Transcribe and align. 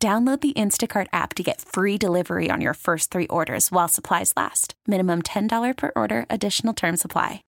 Download 0.00 0.40
the 0.40 0.52
Instacart 0.52 1.08
app 1.12 1.34
to 1.34 1.42
get 1.42 1.60
free 1.60 1.98
delivery 1.98 2.50
on 2.52 2.60
your 2.60 2.74
first 2.74 3.10
three 3.10 3.26
orders 3.26 3.72
while 3.72 3.88
supplies 3.88 4.32
last. 4.36 4.74
Minimum 4.86 5.22
$10 5.22 5.76
per 5.76 5.90
order, 5.96 6.24
additional 6.30 6.72
term 6.72 6.96
supply. 6.96 7.42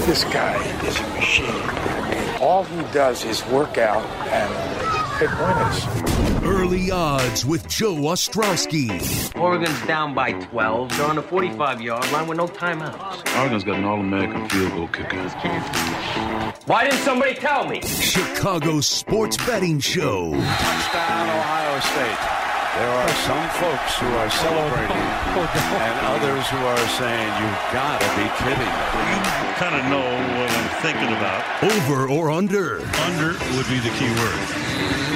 This 0.00 0.24
guy 0.24 0.56
is 0.84 0.98
a 0.98 1.08
machine. 1.10 1.54
All 2.42 2.64
he 2.64 2.82
does 2.92 3.24
is 3.24 3.46
work 3.46 3.78
out 3.78 4.04
and 4.26 4.75
pick 5.18 5.30
winners. 5.38 6.44
Early 6.44 6.90
odds 6.90 7.44
with 7.46 7.66
Joe 7.68 7.94
Ostrowski. 7.94 9.34
Oregon's 9.36 9.80
down 9.86 10.14
by 10.14 10.32
12. 10.32 10.90
They're 10.96 11.06
on 11.06 11.16
the 11.16 11.22
45 11.22 11.80
yard 11.80 12.10
line 12.12 12.26
with 12.26 12.38
no 12.38 12.46
timeouts. 12.46 13.38
Oregon's 13.40 13.64
got 13.64 13.78
an 13.78 13.84
All 13.84 14.00
American 14.00 14.48
field 14.48 14.72
goal 14.72 14.88
kicker. 14.88 15.28
Why 16.66 16.84
didn't 16.84 17.00
somebody 17.00 17.34
tell 17.34 17.66
me? 17.66 17.80
Chicago 17.82 18.80
Sports 18.80 19.36
Betting 19.38 19.80
Show. 19.80 20.32
Touchdown, 20.32 21.28
Ohio 21.28 21.80
State. 21.80 22.45
There 22.76 22.90
are 22.90 23.08
some 23.24 23.48
folks 23.56 23.96
who 23.96 24.06
are 24.06 24.28
celebrating 24.28 25.00
and 25.00 26.06
others 26.12 26.46
who 26.48 26.58
are 26.58 26.88
saying, 27.00 27.28
You've 27.40 27.72
got 27.72 27.98
to 28.02 28.08
be 28.20 28.28
kidding. 28.44 28.68
You 28.68 29.52
kind 29.56 29.76
of 29.76 29.84
know 29.88 30.04
what 30.36 30.50
I'm 30.50 30.68
thinking 30.82 31.08
about. 31.16 31.40
Over 31.64 32.06
or 32.06 32.30
under? 32.30 32.82
Under 33.08 33.32
would 33.56 33.68
be 33.72 33.80
the 33.80 33.88
key 33.96 34.12
word. 34.20 35.15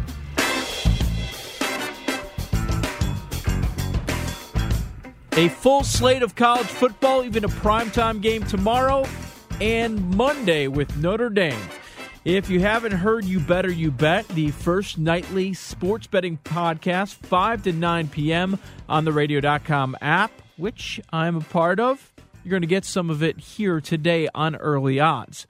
A 5.37 5.47
full 5.47 5.85
slate 5.85 6.23
of 6.23 6.35
college 6.35 6.67
football, 6.67 7.23
even 7.23 7.45
a 7.45 7.47
primetime 7.49 8.21
game 8.21 8.43
tomorrow 8.43 9.05
and 9.61 10.13
Monday 10.15 10.67
with 10.67 10.97
Notre 10.97 11.29
Dame. 11.29 11.57
If 12.25 12.49
you 12.49 12.59
haven't 12.59 12.91
heard 12.91 13.23
You 13.23 13.39
Better 13.39 13.71
You 13.71 13.91
Bet, 13.91 14.27
the 14.27 14.51
first 14.51 14.97
nightly 14.97 15.53
sports 15.53 16.05
betting 16.05 16.37
podcast, 16.43 17.13
5 17.15 17.63
to 17.63 17.71
9 17.71 18.09
p.m. 18.09 18.59
on 18.89 19.05
the 19.05 19.13
radio.com 19.13 19.95
app, 20.01 20.33
which 20.57 20.99
I'm 21.11 21.37
a 21.37 21.41
part 21.41 21.79
of. 21.79 22.11
You're 22.43 22.51
going 22.51 22.61
to 22.61 22.67
get 22.67 22.83
some 22.83 23.09
of 23.09 23.23
it 23.23 23.39
here 23.39 23.79
today 23.79 24.27
on 24.35 24.57
Early 24.57 24.99
Odds. 24.99 25.47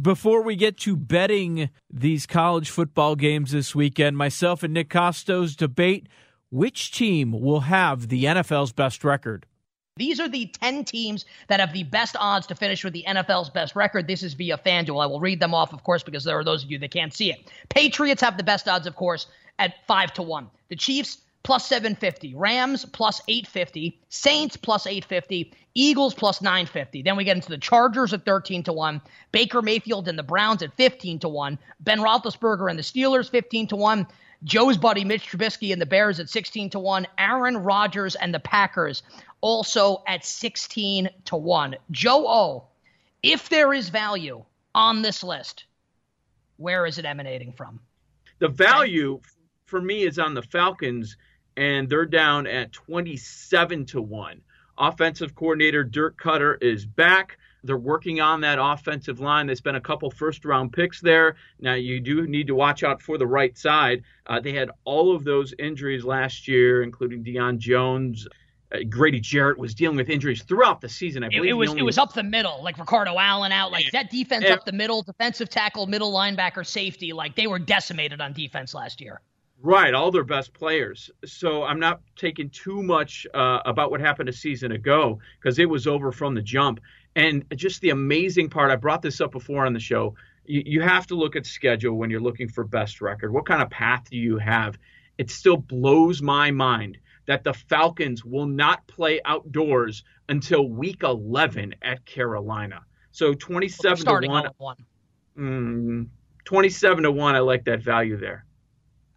Before 0.00 0.42
we 0.42 0.56
get 0.56 0.78
to 0.78 0.96
betting 0.96 1.70
these 1.88 2.26
college 2.26 2.70
football 2.70 3.14
games 3.14 3.52
this 3.52 3.72
weekend, 3.72 4.16
myself 4.16 4.64
and 4.64 4.74
Nick 4.74 4.88
Kostos 4.88 5.56
debate 5.56 6.08
which 6.52 6.92
team 6.92 7.32
will 7.32 7.60
have 7.60 8.08
the 8.08 8.24
NFL's 8.24 8.72
best 8.72 9.04
record? 9.04 9.46
These 9.96 10.20
are 10.20 10.28
the 10.28 10.46
10 10.46 10.84
teams 10.84 11.24
that 11.48 11.60
have 11.60 11.72
the 11.72 11.84
best 11.84 12.14
odds 12.18 12.46
to 12.48 12.54
finish 12.54 12.84
with 12.84 12.92
the 12.92 13.04
NFL's 13.08 13.48
best 13.50 13.74
record. 13.74 14.06
This 14.06 14.22
is 14.22 14.34
via 14.34 14.58
FanDuel. 14.58 15.02
I 15.02 15.06
will 15.06 15.20
read 15.20 15.40
them 15.40 15.54
off, 15.54 15.72
of 15.72 15.82
course, 15.82 16.02
because 16.02 16.24
there 16.24 16.38
are 16.38 16.44
those 16.44 16.62
of 16.62 16.70
you 16.70 16.78
that 16.78 16.90
can't 16.90 17.12
see 17.12 17.30
it. 17.30 17.50
Patriots 17.70 18.20
have 18.20 18.36
the 18.36 18.42
best 18.42 18.68
odds, 18.68 18.86
of 18.86 18.96
course, 18.96 19.26
at 19.58 19.74
5 19.86 20.12
to 20.14 20.22
1. 20.22 20.48
The 20.68 20.76
Chiefs, 20.76 21.18
plus 21.42 21.66
750. 21.66 22.34
Rams, 22.34 22.84
plus 22.84 23.20
850. 23.28 23.98
Saints, 24.10 24.56
plus 24.56 24.86
850. 24.86 25.52
Eagles, 25.74 26.12
plus 26.14 26.42
950. 26.42 27.02
Then 27.02 27.16
we 27.16 27.24
get 27.24 27.36
into 27.36 27.48
the 27.48 27.58
Chargers 27.58 28.12
at 28.12 28.26
13 28.26 28.62
to 28.64 28.72
1. 28.72 29.00
Baker 29.30 29.62
Mayfield 29.62 30.06
and 30.06 30.18
the 30.18 30.22
Browns 30.22 30.62
at 30.62 30.74
15 30.76 31.18
to 31.20 31.28
1. 31.28 31.58
Ben 31.80 31.98
Roethlisberger 31.98 32.68
and 32.68 32.78
the 32.78 32.82
Steelers, 32.82 33.30
15 33.30 33.68
to 33.68 33.76
1. 33.76 34.06
Joe's 34.44 34.76
buddy 34.76 35.04
Mitch 35.04 35.30
Trubisky 35.30 35.72
and 35.72 35.80
the 35.80 35.86
Bears 35.86 36.18
at 36.18 36.28
16 36.28 36.70
to 36.70 36.78
1. 36.78 37.06
Aaron 37.18 37.58
Rodgers 37.58 38.16
and 38.16 38.34
the 38.34 38.40
Packers 38.40 39.02
also 39.40 40.02
at 40.06 40.24
16 40.24 41.08
to 41.26 41.36
1. 41.36 41.76
Joe 41.90 42.26
O, 42.26 42.64
if 43.22 43.48
there 43.48 43.72
is 43.72 43.88
value 43.88 44.44
on 44.74 45.02
this 45.02 45.22
list, 45.22 45.64
where 46.56 46.86
is 46.86 46.98
it 46.98 47.04
emanating 47.04 47.52
from? 47.52 47.80
The 48.38 48.48
value 48.48 49.20
for 49.66 49.80
me 49.80 50.02
is 50.02 50.18
on 50.18 50.34
the 50.34 50.42
Falcons, 50.42 51.16
and 51.56 51.88
they're 51.88 52.06
down 52.06 52.46
at 52.46 52.72
27 52.72 53.86
to 53.86 54.02
1. 54.02 54.40
Offensive 54.78 55.34
coordinator 55.34 55.84
Dirk 55.84 56.20
Koetter 56.20 56.60
is 56.62 56.84
back. 56.84 57.38
They're 57.64 57.76
working 57.76 58.20
on 58.20 58.40
that 58.40 58.58
offensive 58.60 59.20
line. 59.20 59.46
They 59.46 59.54
spent 59.54 59.76
a 59.76 59.80
couple 59.80 60.10
first 60.10 60.44
round 60.44 60.72
picks 60.72 61.00
there. 61.00 61.36
Now, 61.60 61.74
you 61.74 62.00
do 62.00 62.26
need 62.26 62.46
to 62.48 62.54
watch 62.54 62.82
out 62.82 63.00
for 63.00 63.18
the 63.18 63.26
right 63.26 63.56
side. 63.56 64.02
Uh, 64.26 64.40
they 64.40 64.52
had 64.52 64.70
all 64.84 65.14
of 65.14 65.24
those 65.24 65.54
injuries 65.58 66.04
last 66.04 66.48
year, 66.48 66.82
including 66.82 67.22
Deion 67.22 67.58
Jones. 67.58 68.26
Uh, 68.74 68.78
Grady 68.88 69.20
Jarrett 69.20 69.58
was 69.58 69.74
dealing 69.74 69.96
with 69.96 70.08
injuries 70.08 70.42
throughout 70.42 70.80
the 70.80 70.88
season. 70.88 71.22
I 71.22 71.28
believe 71.28 71.50
it 71.50 71.54
was 71.54 71.70
only 71.70 71.82
it 71.82 71.84
was 71.84 71.98
up 71.98 72.14
the 72.14 72.22
middle, 72.22 72.62
like 72.64 72.78
Ricardo 72.78 73.18
Allen 73.18 73.52
out, 73.52 73.70
like 73.70 73.90
that 73.92 74.10
defense 74.10 74.44
Yeah. 74.46 74.54
up 74.54 74.64
the 74.64 74.72
middle, 74.72 75.02
defensive 75.02 75.48
tackle, 75.48 75.86
middle 75.86 76.12
linebacker, 76.12 76.66
safety, 76.66 77.12
like 77.12 77.36
they 77.36 77.46
were 77.46 77.58
decimated 77.58 78.20
on 78.20 78.32
defense 78.32 78.74
last 78.74 79.00
year. 79.00 79.20
Right, 79.64 79.94
all 79.94 80.10
their 80.10 80.24
best 80.24 80.52
players. 80.52 81.08
So 81.24 81.62
I'm 81.62 81.78
not 81.78 82.00
taking 82.16 82.50
too 82.50 82.82
much 82.82 83.28
uh, 83.32 83.60
about 83.64 83.92
what 83.92 84.00
happened 84.00 84.28
a 84.28 84.32
season 84.32 84.72
ago 84.72 85.20
because 85.40 85.60
it 85.60 85.70
was 85.70 85.86
over 85.86 86.10
from 86.10 86.34
the 86.34 86.42
jump. 86.42 86.80
And 87.14 87.44
just 87.54 87.80
the 87.80 87.90
amazing 87.90 88.50
part, 88.50 88.72
I 88.72 88.76
brought 88.76 89.02
this 89.02 89.20
up 89.20 89.30
before 89.30 89.64
on 89.64 89.72
the 89.72 89.78
show. 89.78 90.16
You, 90.46 90.64
you 90.66 90.80
have 90.80 91.06
to 91.08 91.14
look 91.14 91.36
at 91.36 91.46
schedule 91.46 91.96
when 91.96 92.10
you're 92.10 92.20
looking 92.20 92.48
for 92.48 92.64
best 92.64 93.00
record. 93.00 93.32
What 93.32 93.46
kind 93.46 93.62
of 93.62 93.70
path 93.70 94.10
do 94.10 94.16
you 94.16 94.36
have? 94.38 94.76
It 95.16 95.30
still 95.30 95.58
blows 95.58 96.20
my 96.20 96.50
mind 96.50 96.98
that 97.26 97.44
the 97.44 97.54
Falcons 97.54 98.24
will 98.24 98.46
not 98.46 98.84
play 98.88 99.20
outdoors 99.24 100.02
until 100.28 100.68
week 100.68 101.04
11 101.04 101.76
at 101.82 102.04
Carolina. 102.04 102.80
So 103.12 103.32
27 103.32 104.06
to 104.06 104.12
1. 104.12 104.24
all 104.28 104.36
at 104.38 104.54
one. 104.58 104.76
Mm, 105.38 106.08
27 106.46 107.04
to 107.04 107.12
1, 107.12 107.36
I 107.36 107.38
like 107.38 107.64
that 107.66 107.80
value 107.80 108.16
there. 108.16 108.44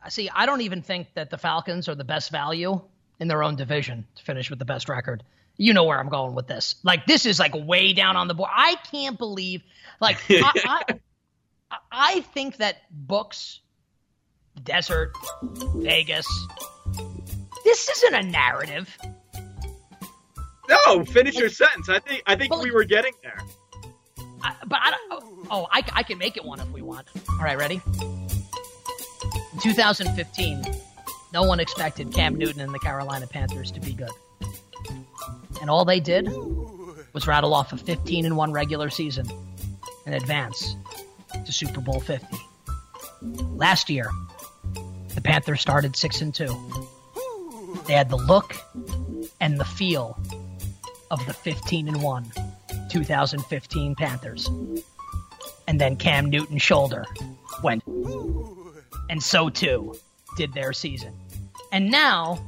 See, 0.09 0.29
I 0.33 0.45
don't 0.45 0.61
even 0.61 0.81
think 0.81 1.07
that 1.15 1.29
the 1.29 1.37
Falcons 1.37 1.89
are 1.89 1.95
the 1.95 2.03
best 2.03 2.31
value 2.31 2.81
in 3.19 3.27
their 3.27 3.43
own 3.43 3.55
division 3.55 4.05
to 4.15 4.23
finish 4.23 4.49
with 4.49 4.59
the 4.59 4.65
best 4.65 4.89
record. 4.89 5.23
You 5.57 5.73
know 5.73 5.85
where 5.85 5.99
I'm 5.99 6.09
going 6.09 6.35
with 6.35 6.47
this. 6.47 6.75
Like 6.83 7.05
this 7.05 7.25
is 7.25 7.39
like 7.39 7.53
way 7.55 7.93
down 7.93 8.17
on 8.17 8.27
the 8.27 8.33
board. 8.33 8.49
I 8.53 8.75
can't 8.91 9.17
believe 9.17 9.63
like 10.01 10.17
I, 10.29 10.81
I, 11.71 11.77
I 11.91 12.21
think 12.21 12.57
that 12.57 12.77
books, 12.91 13.61
desert, 14.61 15.13
Vegas. 15.41 16.27
This 17.63 17.89
isn't 17.89 18.13
a 18.13 18.23
narrative. 18.23 18.95
No, 20.67 21.05
finish 21.05 21.35
your 21.35 21.49
sentence. 21.49 21.89
I 21.89 21.99
think 21.99 22.23
I 22.27 22.35
think 22.35 22.55
we 22.61 22.71
were 22.71 22.83
getting 22.83 23.13
there. 23.23 23.37
I, 24.41 24.55
but 24.67 24.79
I 24.81 24.91
don't. 24.91 25.01
Oh, 25.11 25.47
oh, 25.51 25.67
I, 25.71 25.83
I 25.93 26.03
can 26.03 26.17
make 26.17 26.37
it 26.37 26.45
one 26.45 26.59
if 26.59 26.69
we 26.71 26.81
want. 26.81 27.07
All 27.29 27.37
right, 27.37 27.57
ready? 27.57 27.81
In 29.55 29.61
2015, 29.61 30.63
no 31.31 31.43
one 31.43 31.61
expected 31.61 32.11
Cam 32.11 32.35
Newton 32.35 32.59
and 32.59 32.73
the 32.73 32.79
Carolina 32.79 33.25
Panthers 33.25 33.71
to 33.71 33.79
be 33.79 33.93
good, 33.93 34.11
and 35.61 35.69
all 35.69 35.85
they 35.85 36.01
did 36.01 36.27
was 37.13 37.25
rattle 37.25 37.53
off 37.53 37.71
a 37.71 37.77
15 37.77 38.25
and 38.25 38.35
one 38.35 38.51
regular 38.51 38.89
season 38.89 39.25
and 40.05 40.13
advance 40.13 40.75
to 41.45 41.53
Super 41.53 41.79
Bowl 41.79 42.01
50. 42.01 42.27
Last 43.55 43.89
year, 43.89 44.11
the 45.13 45.21
Panthers 45.21 45.61
started 45.61 45.95
six 45.95 46.19
and 46.19 46.35
two. 46.35 46.53
They 47.87 47.93
had 47.93 48.09
the 48.09 48.17
look 48.17 48.57
and 49.39 49.57
the 49.57 49.63
feel 49.63 50.19
of 51.09 51.25
the 51.27 51.33
15 51.33 51.87
and 51.87 52.03
1 52.03 52.31
2015 52.89 53.95
Panthers. 53.95 54.49
And 55.65 55.79
then 55.79 55.95
Cam 55.95 56.29
Newton's 56.29 56.61
shoulder 56.61 57.05
went. 57.63 57.83
And 59.09 59.21
so 59.21 59.49
too 59.49 59.95
did 60.37 60.53
their 60.53 60.73
season. 60.73 61.13
And 61.71 61.91
now 61.91 62.45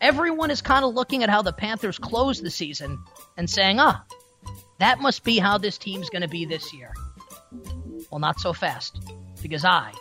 everyone 0.00 0.50
is 0.50 0.62
kind 0.62 0.84
of 0.84 0.94
looking 0.94 1.22
at 1.22 1.30
how 1.30 1.42
the 1.42 1.52
Panthers 1.52 1.98
closed 1.98 2.42
the 2.42 2.50
season 2.50 2.98
and 3.36 3.48
saying, 3.48 3.78
ah, 3.80 4.04
That 4.78 5.00
must 5.00 5.24
be 5.24 5.38
how 5.38 5.58
this 5.58 5.78
team's 5.78 6.10
going 6.10 6.22
to 6.22 6.28
be 6.28 6.44
this 6.44 6.72
year. 6.72 6.92
Well, 8.10 8.18
not 8.18 8.40
so 8.40 8.52
fast, 8.52 9.00
because 9.42 9.64
I, 9.64 9.92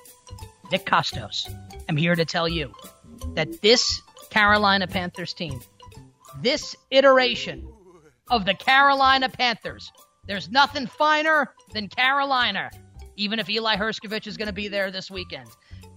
Nick 0.71 0.85
Kostos, 0.85 1.53
am 1.87 1.97
here 1.97 2.15
to 2.15 2.25
tell 2.25 2.47
you 2.47 2.73
that 3.35 3.61
this 3.61 4.01
Carolina 4.29 4.87
Panthers 4.87 5.33
team, 5.33 5.59
this 6.41 6.75
iteration 6.89 7.67
of 8.29 8.45
the 8.45 8.53
Carolina 8.53 9.29
Panthers, 9.29 9.91
there's 10.27 10.49
nothing 10.49 10.87
finer 10.87 11.53
than 11.73 11.87
Carolina, 11.87 12.69
even 13.15 13.39
if 13.39 13.49
Eli 13.49 13.75
Hershkovich 13.75 14.27
is 14.27 14.37
going 14.37 14.47
to 14.47 14.53
be 14.53 14.67
there 14.67 14.91
this 14.91 15.09
weekend. 15.09 15.49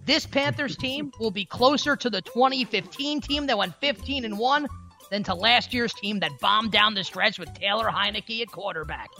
This 0.04 0.26
Panthers 0.26 0.76
team 0.76 1.12
will 1.20 1.30
be 1.30 1.44
closer 1.44 1.94
to 1.96 2.10
the 2.10 2.20
2015 2.22 3.20
team 3.20 3.46
that 3.46 3.56
went 3.56 3.74
15 3.80 4.24
and 4.24 4.38
1 4.38 4.66
than 5.10 5.22
to 5.24 5.34
last 5.34 5.72
year's 5.72 5.94
team 5.94 6.18
that 6.20 6.32
bombed 6.40 6.72
down 6.72 6.94
the 6.94 7.04
stretch 7.04 7.38
with 7.38 7.52
Taylor 7.54 7.88
Heinicke 7.88 8.42
at 8.42 8.48
quarterback. 8.48 9.10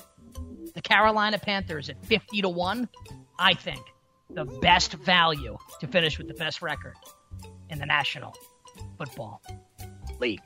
The 0.75 0.81
Carolina 0.81 1.39
Panthers 1.39 1.89
at 1.89 2.05
50 2.05 2.43
to 2.43 2.49
1, 2.49 2.89
I 3.39 3.55
think, 3.55 3.81
the 4.31 4.45
best 4.45 4.95
value 4.95 5.57
to 5.81 5.87
finish 5.87 6.19
with 6.19 6.27
the 6.29 6.35
best 6.35 6.63
record 6.63 6.95
in 7.69 7.79
the 7.79 7.87
National 7.87 8.35
Football 8.99 9.43
League. 10.19 10.41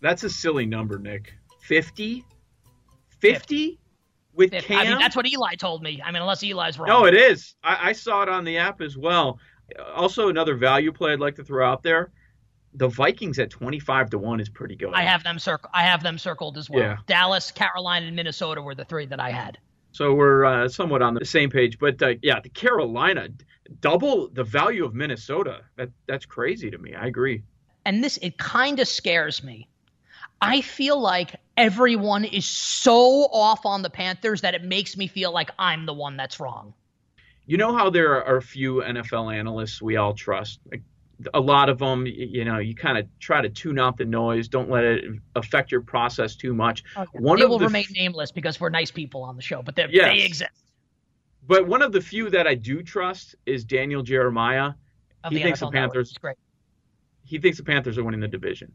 That's 0.00 0.24
a 0.24 0.30
silly 0.30 0.66
number, 0.66 0.98
Nick. 0.98 1.32
50? 1.60 2.24
50? 3.20 3.78
With 4.34 4.50
Cam? 4.50 4.78
I 4.78 4.84
mean, 4.84 4.98
that's 4.98 5.16
what 5.16 5.26
Eli 5.26 5.54
told 5.54 5.82
me. 5.82 6.02
I 6.04 6.10
mean, 6.10 6.22
unless 6.22 6.42
Eli's 6.42 6.78
wrong. 6.78 6.88
No, 6.88 7.04
it 7.04 7.14
is. 7.14 7.54
I, 7.62 7.90
I 7.90 7.92
saw 7.92 8.22
it 8.22 8.28
on 8.28 8.44
the 8.44 8.58
app 8.58 8.80
as 8.80 8.96
well. 8.96 9.38
Also, 9.94 10.28
another 10.28 10.56
value 10.56 10.92
play 10.92 11.12
I'd 11.12 11.20
like 11.20 11.36
to 11.36 11.44
throw 11.44 11.66
out 11.66 11.82
there 11.82 12.10
the 12.74 12.88
Vikings 12.88 13.38
at 13.38 13.50
25 13.50 14.10
to 14.10 14.18
1 14.18 14.40
is 14.40 14.48
pretty 14.48 14.76
good. 14.76 14.92
I 14.92 15.02
have 15.02 15.22
them 15.22 15.38
circle 15.38 15.70
I 15.72 15.82
have 15.82 16.02
them 16.02 16.18
circled 16.18 16.58
as 16.58 16.68
well. 16.68 16.82
Yeah. 16.82 16.96
Dallas, 17.06 17.50
Carolina 17.50 18.06
and 18.06 18.16
Minnesota 18.16 18.60
were 18.60 18.74
the 18.74 18.84
three 18.84 19.06
that 19.06 19.20
I 19.20 19.30
had. 19.30 19.58
So 19.92 20.12
we're 20.12 20.44
uh, 20.44 20.68
somewhat 20.68 21.02
on 21.02 21.14
the 21.14 21.24
same 21.24 21.50
page, 21.50 21.78
but 21.78 22.02
uh, 22.02 22.14
yeah, 22.20 22.40
the 22.40 22.48
Carolina 22.48 23.28
double 23.80 24.28
the 24.28 24.42
value 24.42 24.84
of 24.84 24.92
Minnesota. 24.92 25.60
That 25.76 25.90
that's 26.06 26.26
crazy 26.26 26.70
to 26.70 26.78
me. 26.78 26.94
I 26.94 27.06
agree. 27.06 27.44
And 27.86 28.02
this 28.02 28.18
it 28.20 28.36
kind 28.36 28.80
of 28.80 28.88
scares 28.88 29.44
me. 29.44 29.68
I 30.44 30.60
feel 30.60 31.00
like 31.00 31.36
everyone 31.56 32.24
is 32.24 32.46
so 32.46 33.28
off 33.32 33.64
on 33.64 33.82
the 33.82 33.90
Panthers 33.90 34.42
that 34.42 34.54
it 34.54 34.62
makes 34.64 34.96
me 34.96 35.06
feel 35.06 35.32
like 35.32 35.50
I'm 35.58 35.86
the 35.86 35.94
one 35.94 36.16
that's 36.16 36.40
wrong. 36.40 36.74
You 37.46 37.56
know 37.56 37.76
how 37.76 37.90
there 37.90 38.24
are 38.24 38.36
a 38.36 38.42
few 38.42 38.76
NFL 38.76 39.34
analysts 39.34 39.82
we 39.82 39.96
all 39.96 40.14
trust, 40.14 40.60
like 40.70 40.82
a 41.32 41.40
lot 41.40 41.68
of 41.68 41.78
them, 41.78 42.06
you 42.06 42.44
know, 42.44 42.58
you 42.58 42.74
kind 42.74 42.98
of 42.98 43.06
try 43.18 43.40
to 43.40 43.48
tune 43.48 43.78
out 43.78 43.96
the 43.96 44.04
noise. 44.04 44.48
Don't 44.48 44.70
let 44.70 44.84
it 44.84 45.04
affect 45.36 45.70
your 45.70 45.80
process 45.80 46.36
too 46.36 46.54
much. 46.54 46.82
Oh, 46.96 47.02
okay. 47.02 47.18
One 47.18 47.38
they 47.38 47.46
will 47.46 47.58
the 47.58 47.66
remain 47.66 47.84
f- 47.84 47.96
nameless 47.96 48.32
because 48.32 48.60
we're 48.60 48.70
nice 48.70 48.90
people 48.90 49.22
on 49.22 49.36
the 49.36 49.42
show, 49.42 49.62
but 49.62 49.76
yes. 49.76 49.90
they 49.92 50.24
exist. 50.24 50.50
But 51.46 51.66
one 51.66 51.82
of 51.82 51.92
the 51.92 52.00
few 52.00 52.30
that 52.30 52.46
I 52.46 52.54
do 52.54 52.82
trust 52.82 53.34
is 53.46 53.64
Daniel 53.64 54.02
Jeremiah. 54.02 54.72
Of 55.22 55.32
he 55.32 55.38
the 55.38 55.44
thinks 55.44 55.60
NFL 55.60 55.70
the 55.70 55.72
Panthers. 55.72 56.12
Great. 56.14 56.36
He 57.24 57.38
thinks 57.38 57.58
the 57.58 57.64
Panthers 57.64 57.98
are 57.98 58.04
winning 58.04 58.20
the 58.20 58.28
division. 58.28 58.72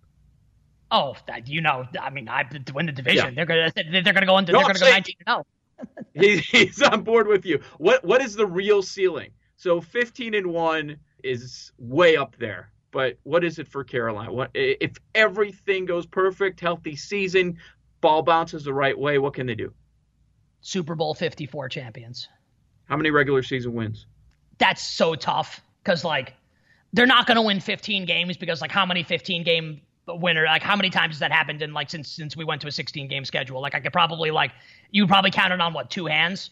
Oh, 0.91 1.15
you 1.45 1.61
know, 1.61 1.85
I 1.99 2.09
mean, 2.09 2.27
I 2.27 2.43
to 2.43 2.73
win 2.73 2.87
the 2.87 2.91
division. 2.91 3.35
Yeah. 3.35 3.45
They're 3.45 3.71
gonna 3.71 4.01
they're 4.01 4.13
gonna 4.13 4.25
go 4.25 4.37
into 4.37 4.51
no, 4.51 4.59
they're 4.59 4.67
gonna 4.67 4.79
go 4.79 4.89
nineteen. 4.89 5.15
No, 5.27 5.43
oh. 5.81 5.85
he's 6.13 6.45
he's 6.45 6.81
on 6.81 7.03
board 7.03 7.27
with 7.27 7.45
you. 7.45 7.59
What 7.77 8.03
what 8.03 8.21
is 8.21 8.35
the 8.35 8.45
real 8.47 8.81
ceiling? 8.81 9.29
So 9.55 9.81
fifteen 9.81 10.33
and 10.33 10.47
one 10.47 10.97
is 11.23 11.71
way 11.77 12.17
up 12.17 12.35
there. 12.37 12.71
But 12.91 13.17
what 13.23 13.43
is 13.43 13.59
it 13.59 13.67
for 13.67 13.83
Carolina? 13.83 14.33
What 14.33 14.49
if 14.53 14.93
everything 15.13 15.85
goes 15.85 16.05
perfect, 16.07 16.59
healthy 16.59 16.95
season, 16.95 17.59
ball 18.01 18.23
bounces 18.23 18.63
the 18.63 18.73
right 18.73 18.97
way? 18.97 19.19
What 19.19 19.35
can 19.35 19.45
they 19.45 19.55
do? 19.55 19.71
Super 20.61 20.95
Bowl 20.95 21.13
54 21.13 21.69
champions. 21.69 22.27
How 22.85 22.97
many 22.97 23.11
regular 23.11 23.43
season 23.43 23.73
wins? 23.73 24.07
That's 24.57 24.81
so 24.81 25.15
tough 25.15 25.61
because 25.83 26.03
like 26.03 26.33
they're 26.93 27.05
not 27.05 27.27
going 27.27 27.35
to 27.35 27.41
win 27.41 27.59
15 27.59 28.05
games 28.05 28.37
because 28.37 28.61
like 28.61 28.71
how 28.71 28.85
many 28.85 29.03
15 29.03 29.43
game 29.43 29.81
winner 30.15 30.45
like 30.45 30.61
how 30.61 30.75
many 30.75 30.89
times 30.89 31.15
has 31.15 31.19
that 31.19 31.31
happened 31.31 31.61
in 31.61 31.73
like 31.73 31.89
since 31.89 32.09
since 32.09 32.35
we 32.35 32.45
went 32.45 32.61
to 32.61 32.67
a 32.67 32.71
16 32.71 33.07
game 33.07 33.25
schedule? 33.25 33.61
Like 33.61 33.75
I 33.75 33.79
could 33.79 33.93
probably 33.93 34.31
like 34.31 34.51
you 34.91 35.07
probably 35.07 35.31
count 35.31 35.53
it 35.53 35.61
on 35.61 35.73
what 35.73 35.89
two 35.89 36.05
hands. 36.05 36.51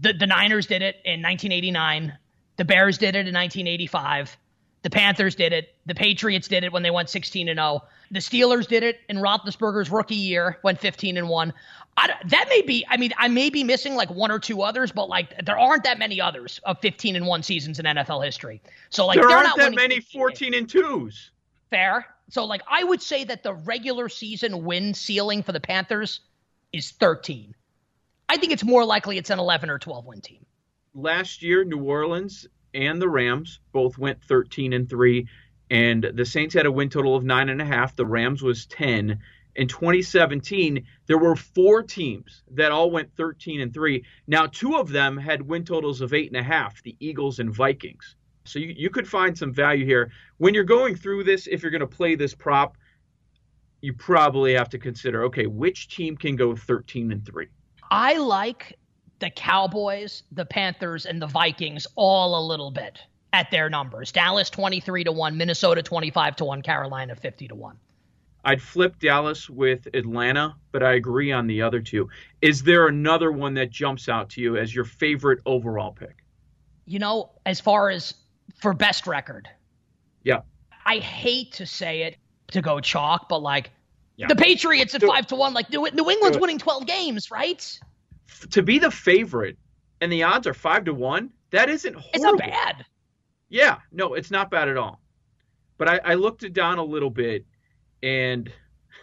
The 0.00 0.12
the 0.12 0.26
Niners 0.26 0.66
did 0.66 0.82
it 0.82 0.96
in 1.04 1.22
1989. 1.22 2.16
The 2.56 2.64
Bears 2.64 2.98
did 2.98 3.14
it 3.16 3.26
in 3.26 3.34
1985. 3.34 4.36
The 4.82 4.90
Panthers 4.90 5.34
did 5.34 5.52
it. 5.52 5.74
The 5.86 5.94
Patriots 5.94 6.48
did 6.48 6.62
it 6.62 6.72
when 6.72 6.82
they 6.82 6.92
went 6.92 7.10
16 7.10 7.48
and 7.48 7.58
0. 7.58 7.82
The 8.12 8.20
Steelers 8.20 8.68
did 8.68 8.84
it 8.84 9.00
in 9.08 9.16
Roethlisberger's 9.16 9.90
rookie 9.90 10.14
year, 10.14 10.58
went 10.62 10.78
15 10.78 11.16
and 11.16 11.28
1. 11.28 11.52
I, 11.96 12.14
that 12.26 12.46
may 12.48 12.62
be. 12.62 12.86
I 12.88 12.96
mean, 12.96 13.12
I 13.16 13.28
may 13.28 13.50
be 13.50 13.64
missing 13.64 13.94
like 13.94 14.10
one 14.10 14.30
or 14.30 14.38
two 14.38 14.62
others, 14.62 14.92
but 14.92 15.08
like 15.08 15.44
there 15.44 15.58
aren't 15.58 15.82
that 15.84 15.98
many 15.98 16.20
others 16.20 16.60
of 16.64 16.78
15 16.80 17.16
and 17.16 17.26
one 17.26 17.42
seasons 17.42 17.78
in 17.78 17.86
NFL 17.86 18.24
history. 18.24 18.62
So 18.90 19.06
like 19.06 19.16
there 19.16 19.28
aren't 19.28 19.48
not 19.48 19.58
that 19.58 19.74
many 19.74 20.00
14 20.00 20.54
and 20.54 20.68
twos. 20.68 21.30
Fair. 21.70 22.06
So 22.30 22.44
like 22.44 22.62
I 22.68 22.82
would 22.84 23.02
say 23.02 23.24
that 23.24 23.42
the 23.42 23.54
regular 23.54 24.08
season 24.08 24.64
win 24.64 24.94
ceiling 24.94 25.42
for 25.42 25.52
the 25.52 25.60
Panthers 25.60 26.20
is 26.72 26.90
13. 26.90 27.54
I 28.28 28.36
think 28.36 28.52
it's 28.52 28.64
more 28.64 28.84
likely 28.84 29.18
it's 29.18 29.30
an 29.30 29.38
11 29.38 29.70
or 29.70 29.78
12 29.78 30.04
win 30.04 30.20
team 30.20 30.46
last 30.96 31.42
year, 31.42 31.62
New 31.64 31.82
Orleans 31.82 32.46
and 32.74 33.00
the 33.00 33.08
Rams 33.08 33.60
both 33.72 33.98
went 33.98 34.24
13 34.24 34.72
and 34.72 34.88
three, 34.88 35.28
and 35.70 36.10
the 36.14 36.24
Saints 36.24 36.54
had 36.54 36.66
a 36.66 36.72
win 36.72 36.88
total 36.88 37.14
of 37.14 37.24
nine 37.24 37.48
and 37.48 37.60
a 37.60 37.64
half. 37.64 37.94
The 37.94 38.06
Rams 38.06 38.42
was 38.42 38.66
10. 38.66 39.20
In 39.54 39.68
2017, 39.68 40.86
there 41.06 41.18
were 41.18 41.36
four 41.36 41.82
teams 41.82 42.42
that 42.52 42.72
all 42.72 42.90
went 42.90 43.14
13 43.16 43.60
and 43.60 43.72
three. 43.72 44.04
Now, 44.26 44.46
two 44.46 44.76
of 44.76 44.90
them 44.90 45.16
had 45.16 45.42
win 45.42 45.64
totals 45.64 46.00
of 46.00 46.12
eight 46.12 46.28
and 46.28 46.36
a 46.36 46.42
half: 46.42 46.82
the 46.82 46.96
Eagles 47.00 47.38
and 47.38 47.54
Vikings. 47.54 48.15
So 48.48 48.58
you, 48.58 48.74
you 48.76 48.90
could 48.90 49.08
find 49.08 49.36
some 49.36 49.52
value 49.52 49.84
here 49.84 50.10
when 50.38 50.54
you're 50.54 50.64
going 50.64 50.94
through 50.94 51.24
this. 51.24 51.46
If 51.46 51.62
you're 51.62 51.70
going 51.70 51.80
to 51.80 51.86
play 51.86 52.14
this 52.14 52.34
prop, 52.34 52.76
you 53.80 53.92
probably 53.92 54.54
have 54.54 54.68
to 54.70 54.78
consider 54.78 55.24
okay, 55.24 55.46
which 55.46 55.88
team 55.88 56.16
can 56.16 56.36
go 56.36 56.56
13 56.56 57.12
and 57.12 57.24
three. 57.24 57.48
I 57.90 58.18
like 58.18 58.78
the 59.18 59.30
Cowboys, 59.30 60.22
the 60.32 60.44
Panthers, 60.44 61.06
and 61.06 61.20
the 61.20 61.26
Vikings 61.26 61.86
all 61.94 62.38
a 62.38 62.44
little 62.46 62.70
bit 62.70 62.98
at 63.32 63.50
their 63.50 63.68
numbers. 63.68 64.12
Dallas 64.12 64.50
23 64.50 65.04
to 65.04 65.12
1, 65.12 65.36
Minnesota 65.36 65.82
25 65.82 66.36
to 66.36 66.44
1, 66.44 66.62
Carolina 66.62 67.14
50 67.14 67.48
to 67.48 67.54
1. 67.54 67.78
I'd 68.44 68.62
flip 68.62 68.98
Dallas 69.00 69.50
with 69.50 69.88
Atlanta, 69.92 70.54
but 70.70 70.82
I 70.82 70.94
agree 70.94 71.32
on 71.32 71.48
the 71.48 71.62
other 71.62 71.80
two. 71.80 72.08
Is 72.40 72.62
there 72.62 72.86
another 72.86 73.32
one 73.32 73.54
that 73.54 73.70
jumps 73.70 74.08
out 74.08 74.30
to 74.30 74.40
you 74.40 74.56
as 74.56 74.72
your 74.72 74.84
favorite 74.84 75.40
overall 75.44 75.90
pick? 75.90 76.24
You 76.84 77.00
know, 77.00 77.32
as 77.44 77.58
far 77.58 77.90
as 77.90 78.14
for 78.60 78.72
best 78.74 79.06
record. 79.06 79.48
Yeah. 80.22 80.40
I 80.84 80.98
hate 80.98 81.52
to 81.54 81.66
say 81.66 82.02
it 82.02 82.16
to 82.52 82.62
go 82.62 82.80
chalk, 82.80 83.28
but 83.28 83.42
like 83.42 83.70
yeah. 84.16 84.28
the 84.28 84.36
Patriots 84.36 84.94
at 84.94 85.02
5 85.02 85.26
to 85.28 85.36
1 85.36 85.54
like 85.54 85.70
New, 85.70 85.88
New 85.92 86.10
England's 86.10 86.38
winning 86.38 86.58
12 86.58 86.86
games, 86.86 87.30
right? 87.30 87.78
to 88.50 88.62
be 88.62 88.78
the 88.78 88.90
favorite 88.90 89.56
and 90.00 90.12
the 90.12 90.24
odds 90.24 90.46
are 90.46 90.54
five 90.54 90.84
to 90.84 90.94
one, 90.94 91.30
that 91.50 91.68
isn't 91.68 91.94
horrible. 91.94 92.10
It's 92.12 92.22
not 92.22 92.38
bad. 92.38 92.84
Yeah, 93.48 93.78
no, 93.92 94.14
it's 94.14 94.30
not 94.30 94.50
bad 94.50 94.68
at 94.68 94.76
all. 94.76 95.00
But 95.78 95.88
I, 95.88 96.00
I 96.04 96.14
looked 96.14 96.42
it 96.42 96.52
down 96.52 96.78
a 96.78 96.84
little 96.84 97.10
bit, 97.10 97.46
and 98.02 98.50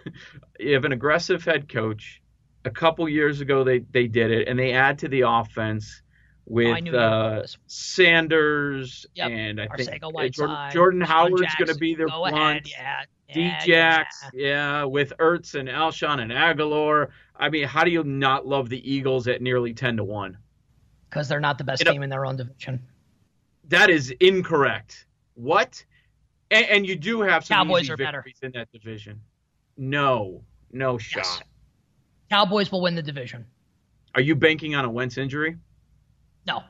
you 0.60 0.74
have 0.74 0.86
an 0.86 0.92
aggressive 0.92 1.44
head 1.44 1.70
coach. 1.70 2.22
A 2.66 2.70
couple 2.70 3.08
years 3.10 3.42
ago, 3.42 3.64
they 3.64 3.80
they 3.80 4.08
did 4.08 4.32
it, 4.32 4.48
and 4.48 4.58
they 4.58 4.74
add 4.74 5.00
to 5.00 5.08
the 5.08 5.22
offense 5.22 6.03
with 6.46 6.94
uh, 6.94 7.44
Sanders 7.68 9.06
yep. 9.16 9.32
and 9.32 9.62
I 9.62 9.68
think 9.78 10.04
uh, 10.04 10.30
Jordan, 10.30 10.72
Jordan 10.72 11.02
Howard's 11.02 11.56
going 11.56 11.68
to 11.68 11.76
be 11.76 11.96
their 11.96 12.08
Go 12.08 12.28
front. 12.30 12.70
Yeah, 12.70 13.04
yeah, 13.30 13.64
yeah. 13.66 14.04
yeah, 14.34 14.84
with 14.84 15.14
Ertz 15.20 15.56
and 15.56 15.70
Alshon 15.70 16.22
and 16.22 16.32
Agholor. 16.32 17.10
I 17.36 17.50
mean, 17.50 17.66
how 17.66 17.84
do 17.84 17.92
you 17.92 18.04
not 18.04 18.46
love 18.46 18.70
the 18.70 18.92
Eagles 18.92 19.28
at 19.28 19.42
nearly 19.42 19.74
ten 19.74 19.98
to 19.98 20.04
one? 20.04 20.38
Because 21.10 21.30
they're 21.30 21.40
not 21.40 21.58
the 21.58 21.64
best 21.64 21.86
team 21.86 22.04
in 22.04 22.10
their 22.10 22.26
own 22.26 22.36
division. 22.36 22.82
That 23.70 23.90
is 23.90 24.12
incorrect. 24.20 25.06
What? 25.36 25.84
And, 26.52 26.66
and 26.66 26.88
you 26.88 26.96
do 26.96 27.22
have 27.22 27.46
some 27.46 27.68
Cowboys 27.68 27.84
easy 27.84 27.94
are 27.94 27.98
better 27.98 28.26
in 28.42 28.52
that 28.52 28.72
division. 28.72 29.22
No, 29.78 30.44
no 30.72 30.98
shot. 30.98 31.24
Yes. 31.26 31.42
Cowboys 32.30 32.72
will 32.72 32.82
win 32.82 32.96
the 32.96 33.02
division. 33.02 33.46
Are 34.16 34.22
you 34.22 34.36
banking 34.36 34.76
on 34.76 34.86
a 34.86 34.90
Wentz 34.90 35.18
injury? 35.18 35.56
No. 36.48 36.64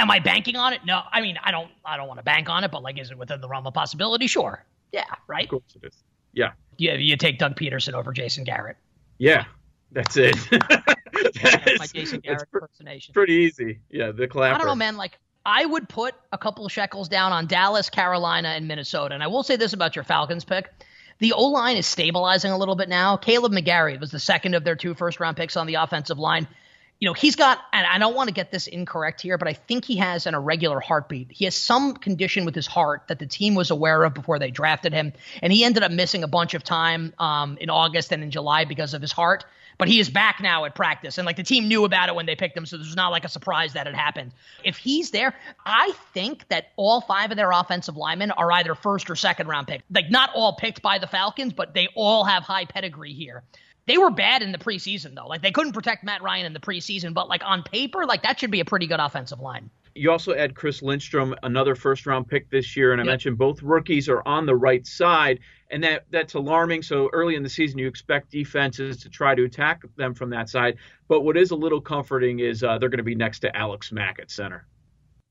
Am 0.00 0.10
I 0.10 0.20
banking 0.20 0.56
on 0.56 0.72
it? 0.72 0.80
No. 0.84 1.02
I 1.10 1.20
mean, 1.20 1.36
I 1.42 1.50
don't. 1.50 1.70
I 1.84 1.96
don't 1.96 2.06
want 2.06 2.18
to 2.18 2.24
bank 2.24 2.48
on 2.48 2.64
it, 2.64 2.70
but 2.70 2.82
like, 2.82 2.98
is 2.98 3.10
it 3.10 3.18
within 3.18 3.40
the 3.40 3.48
realm 3.48 3.66
of 3.66 3.74
possibility? 3.74 4.26
Sure. 4.26 4.64
Yeah. 4.92 5.04
Right. 5.26 5.44
Of 5.44 5.50
course 5.50 5.76
it 5.82 5.86
is. 5.86 5.94
Yeah. 6.32 6.52
Yeah. 6.76 6.94
You 6.94 7.16
take 7.16 7.38
Doug 7.38 7.56
Pederson 7.56 7.94
over 7.94 8.12
Jason 8.12 8.44
Garrett. 8.44 8.76
Yeah. 9.18 9.44
That's 9.90 10.16
it. 10.16 10.36
that's 10.50 11.78
my 11.78 11.86
Jason 11.92 12.20
Garrett 12.20 12.48
impersonation. 12.52 13.12
Pretty 13.12 13.34
easy. 13.34 13.80
Yeah. 13.90 14.12
The 14.12 14.28
clapper. 14.28 14.54
I 14.54 14.58
don't 14.58 14.66
know, 14.66 14.74
man. 14.74 14.96
Like, 14.96 15.18
I 15.44 15.64
would 15.64 15.88
put 15.88 16.14
a 16.32 16.38
couple 16.38 16.66
of 16.66 16.72
shekels 16.72 17.08
down 17.08 17.32
on 17.32 17.46
Dallas, 17.46 17.90
Carolina, 17.90 18.48
and 18.48 18.68
Minnesota. 18.68 19.14
And 19.14 19.22
I 19.22 19.28
will 19.28 19.42
say 19.42 19.56
this 19.56 19.72
about 19.72 19.96
your 19.96 20.04
Falcons 20.04 20.44
pick. 20.44 20.70
The 21.20 21.32
O 21.32 21.44
line 21.46 21.76
is 21.76 21.86
stabilizing 21.86 22.52
a 22.52 22.58
little 22.58 22.76
bit 22.76 22.88
now. 22.88 23.16
Kaleb 23.16 23.52
McGary 23.52 23.98
was 23.98 24.10
the 24.10 24.20
second 24.20 24.54
of 24.54 24.62
their 24.62 24.76
two 24.76 24.94
first 24.94 25.18
round 25.18 25.36
picks 25.36 25.56
on 25.56 25.66
the 25.66 25.74
offensive 25.74 26.18
line. 26.18 26.46
You 27.00 27.08
know, 27.08 27.12
he's 27.12 27.36
got, 27.36 27.58
and 27.72 27.86
I 27.86 27.98
don't 27.98 28.16
want 28.16 28.28
to 28.28 28.34
get 28.34 28.50
this 28.50 28.66
incorrect 28.66 29.20
here, 29.20 29.38
but 29.38 29.46
I 29.46 29.52
think 29.52 29.84
he 29.84 29.96
has 29.98 30.26
an 30.26 30.34
irregular 30.34 30.80
heartbeat. 30.80 31.30
He 31.30 31.44
has 31.44 31.54
some 31.54 31.94
condition 31.94 32.44
with 32.44 32.56
his 32.56 32.66
heart 32.66 33.04
that 33.06 33.20
the 33.20 33.26
team 33.26 33.54
was 33.54 33.70
aware 33.70 34.02
of 34.02 34.14
before 34.14 34.40
they 34.40 34.50
drafted 34.50 34.92
him. 34.92 35.12
And 35.40 35.52
he 35.52 35.62
ended 35.62 35.84
up 35.84 35.92
missing 35.92 36.24
a 36.24 36.28
bunch 36.28 36.54
of 36.54 36.64
time 36.64 37.14
um, 37.18 37.56
in 37.60 37.70
August 37.70 38.10
and 38.10 38.22
in 38.22 38.32
July 38.32 38.64
because 38.64 38.94
of 38.94 39.02
his 39.02 39.12
heart 39.12 39.44
but 39.78 39.86
he 39.86 40.00
is 40.00 40.10
back 40.10 40.40
now 40.42 40.64
at 40.64 40.74
practice. 40.74 41.18
And 41.18 41.24
like 41.24 41.36
the 41.36 41.44
team 41.44 41.68
knew 41.68 41.84
about 41.84 42.08
it 42.08 42.14
when 42.14 42.26
they 42.26 42.34
picked 42.34 42.56
him, 42.56 42.66
so 42.66 42.76
was 42.76 42.96
not 42.96 43.10
like 43.10 43.24
a 43.24 43.28
surprise 43.28 43.74
that 43.74 43.86
it 43.86 43.94
happened. 43.94 44.32
If 44.64 44.76
he's 44.76 45.12
there, 45.12 45.34
I 45.64 45.92
think 46.12 46.46
that 46.48 46.72
all 46.76 47.00
five 47.00 47.30
of 47.30 47.36
their 47.36 47.52
offensive 47.52 47.96
linemen 47.96 48.32
are 48.32 48.50
either 48.52 48.74
first 48.74 49.08
or 49.08 49.16
second 49.16 49.46
round 49.46 49.68
pick. 49.68 49.82
Like 49.88 50.10
not 50.10 50.30
all 50.34 50.56
picked 50.56 50.82
by 50.82 50.98
the 50.98 51.06
Falcons, 51.06 51.52
but 51.52 51.72
they 51.74 51.88
all 51.94 52.24
have 52.24 52.42
high 52.42 52.64
pedigree 52.64 53.14
here. 53.14 53.44
They 53.88 53.98
were 53.98 54.10
bad 54.10 54.42
in 54.42 54.52
the 54.52 54.58
preseason 54.58 55.14
though. 55.14 55.26
Like 55.26 55.42
they 55.42 55.50
couldn't 55.50 55.72
protect 55.72 56.04
Matt 56.04 56.22
Ryan 56.22 56.46
in 56.46 56.52
the 56.52 56.60
preseason, 56.60 57.14
but 57.14 57.28
like 57.28 57.42
on 57.44 57.62
paper, 57.62 58.04
like 58.04 58.22
that 58.22 58.38
should 58.38 58.50
be 58.50 58.60
a 58.60 58.64
pretty 58.64 58.86
good 58.86 59.00
offensive 59.00 59.40
line. 59.40 59.70
You 59.94 60.12
also 60.12 60.34
add 60.34 60.54
Chris 60.54 60.82
Lindstrom, 60.82 61.34
another 61.42 61.74
first 61.74 62.06
round 62.06 62.28
pick 62.28 62.50
this 62.50 62.76
year, 62.76 62.92
and 62.92 63.00
I 63.00 63.04
yep. 63.04 63.12
mentioned 63.12 63.38
both 63.38 63.62
rookies 63.62 64.08
are 64.08 64.22
on 64.26 64.46
the 64.46 64.54
right 64.54 64.86
side 64.86 65.40
and 65.70 65.82
that 65.84 66.04
that's 66.10 66.34
alarming. 66.34 66.82
So 66.82 67.08
early 67.12 67.34
in 67.34 67.42
the 67.42 67.48
season, 67.48 67.78
you 67.78 67.88
expect 67.88 68.30
defenses 68.30 68.98
to 68.98 69.08
try 69.08 69.34
to 69.34 69.44
attack 69.44 69.82
them 69.96 70.14
from 70.14 70.30
that 70.30 70.48
side. 70.48 70.76
But 71.08 71.22
what 71.22 71.36
is 71.36 71.50
a 71.50 71.56
little 71.56 71.80
comforting 71.80 72.40
is 72.40 72.62
uh, 72.62 72.78
they're 72.78 72.90
going 72.90 72.98
to 72.98 73.04
be 73.04 73.14
next 73.14 73.40
to 73.40 73.56
Alex 73.56 73.90
Mack 73.90 74.18
at 74.18 74.30
center. 74.30 74.66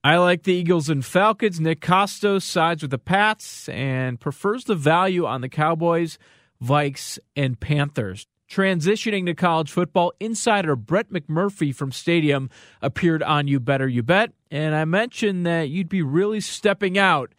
I 0.04 0.18
like 0.18 0.44
the 0.44 0.54
Eagles 0.54 0.90
and 0.90 1.06
Falcons. 1.06 1.60
Nick 1.60 1.82
Kostos 1.82 2.44
sides 2.44 2.82
with 2.82 2.92
the 2.92 2.98
Pats 2.98 3.68
and 3.70 4.20
prefers 4.20 4.64
the 4.64 4.76
value 4.76 5.26
on 5.26 5.42
the 5.42 5.50
Cowboys, 5.50 6.18
Vikes, 6.64 7.20
and 7.36 7.60
Panthers. 7.60 8.26
Transitioning 8.50 9.26
to 9.26 9.34
college 9.34 9.70
football, 9.72 10.14
insider 10.20 10.76
Brett 10.76 11.12
McMurphy 11.12 11.76
from 11.76 11.92
Stadium 11.92 12.50
appeared 12.82 13.22
on 13.22 13.48
You 13.48 13.60
Better 13.60 13.88
You 13.88 14.04
Bet, 14.04 14.32
and 14.50 14.74
I 14.74 14.86
mentioned 14.86 15.46
that 15.46 15.70
you'd 15.70 15.90
be 15.90 16.02
really 16.02 16.40
stepping 16.40 16.98
out 16.98 17.34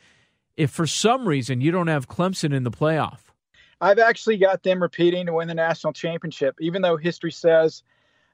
if 0.58 0.70
for 0.70 0.86
some 0.86 1.26
reason 1.26 1.62
you 1.62 1.70
don't 1.70 1.86
have 1.86 2.08
Clemson 2.08 2.52
in 2.52 2.64
the 2.64 2.70
playoff? 2.70 3.20
I've 3.80 4.00
actually 4.00 4.36
got 4.36 4.64
them 4.64 4.82
repeating 4.82 5.24
to 5.26 5.32
win 5.32 5.48
the 5.48 5.54
national 5.54 5.92
championship, 5.92 6.56
even 6.60 6.82
though 6.82 6.96
history 6.96 7.30
says 7.30 7.84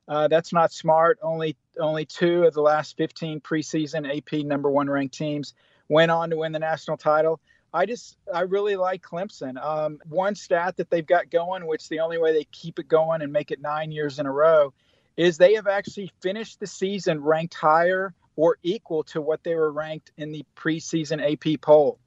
uh, 0.09 0.26
that's 0.28 0.52
not 0.52 0.73
smart. 0.73 1.19
Only 1.23 1.57
only 1.78 2.07
two 2.07 2.45
of 2.45 2.54
the 2.54 2.62
last 2.62 2.97
15 2.97 3.40
preseason 3.40 4.16
AP 4.16 4.45
number 4.45 4.71
one 4.71 4.88
ranked 4.88 5.14
teams 5.14 5.54
went 5.88 6.11
on 6.11 6.31
to 6.31 6.37
win 6.37 6.52
the 6.52 6.59
national 6.59 6.97
title. 6.97 7.40
I 7.75 7.87
just 7.87 8.16
I 8.33 8.43
really 8.43 8.76
like 8.76 9.02
Clemson. 9.02 9.62
Um, 9.62 9.99
one 10.09 10.37
stat 10.37 10.76
that 10.76 10.90
they've 10.90 11.04
got 11.04 11.28
going, 11.28 11.66
which 11.66 11.88
the 11.88 12.00
only 12.00 12.19
way 12.19 12.33
they 12.33 12.45
keep 12.45 12.78
it 12.78 12.87
going 12.87 13.21
and 13.21 13.33
make 13.33 13.50
it 13.50 13.61
nine 13.61 13.90
years 13.90 14.21
in 14.21 14.26
a 14.26 14.33
row, 14.33 14.73
is 15.16 15.37
they 15.37 15.54
have 15.54 15.66
actually 15.66 16.12
finished 16.21 16.61
the 16.61 16.69
season 16.69 17.21
ranked 17.21 17.54
higher 17.54 18.14
or 18.37 18.59
equal 18.62 19.02
to 19.02 19.21
what 19.21 19.43
they 19.43 19.57
were 19.57 19.73
ranked 19.73 20.12
in 20.16 20.31
the 20.31 20.45
preseason 20.57 21.21
AP 21.21 21.61
poll. 21.61 21.99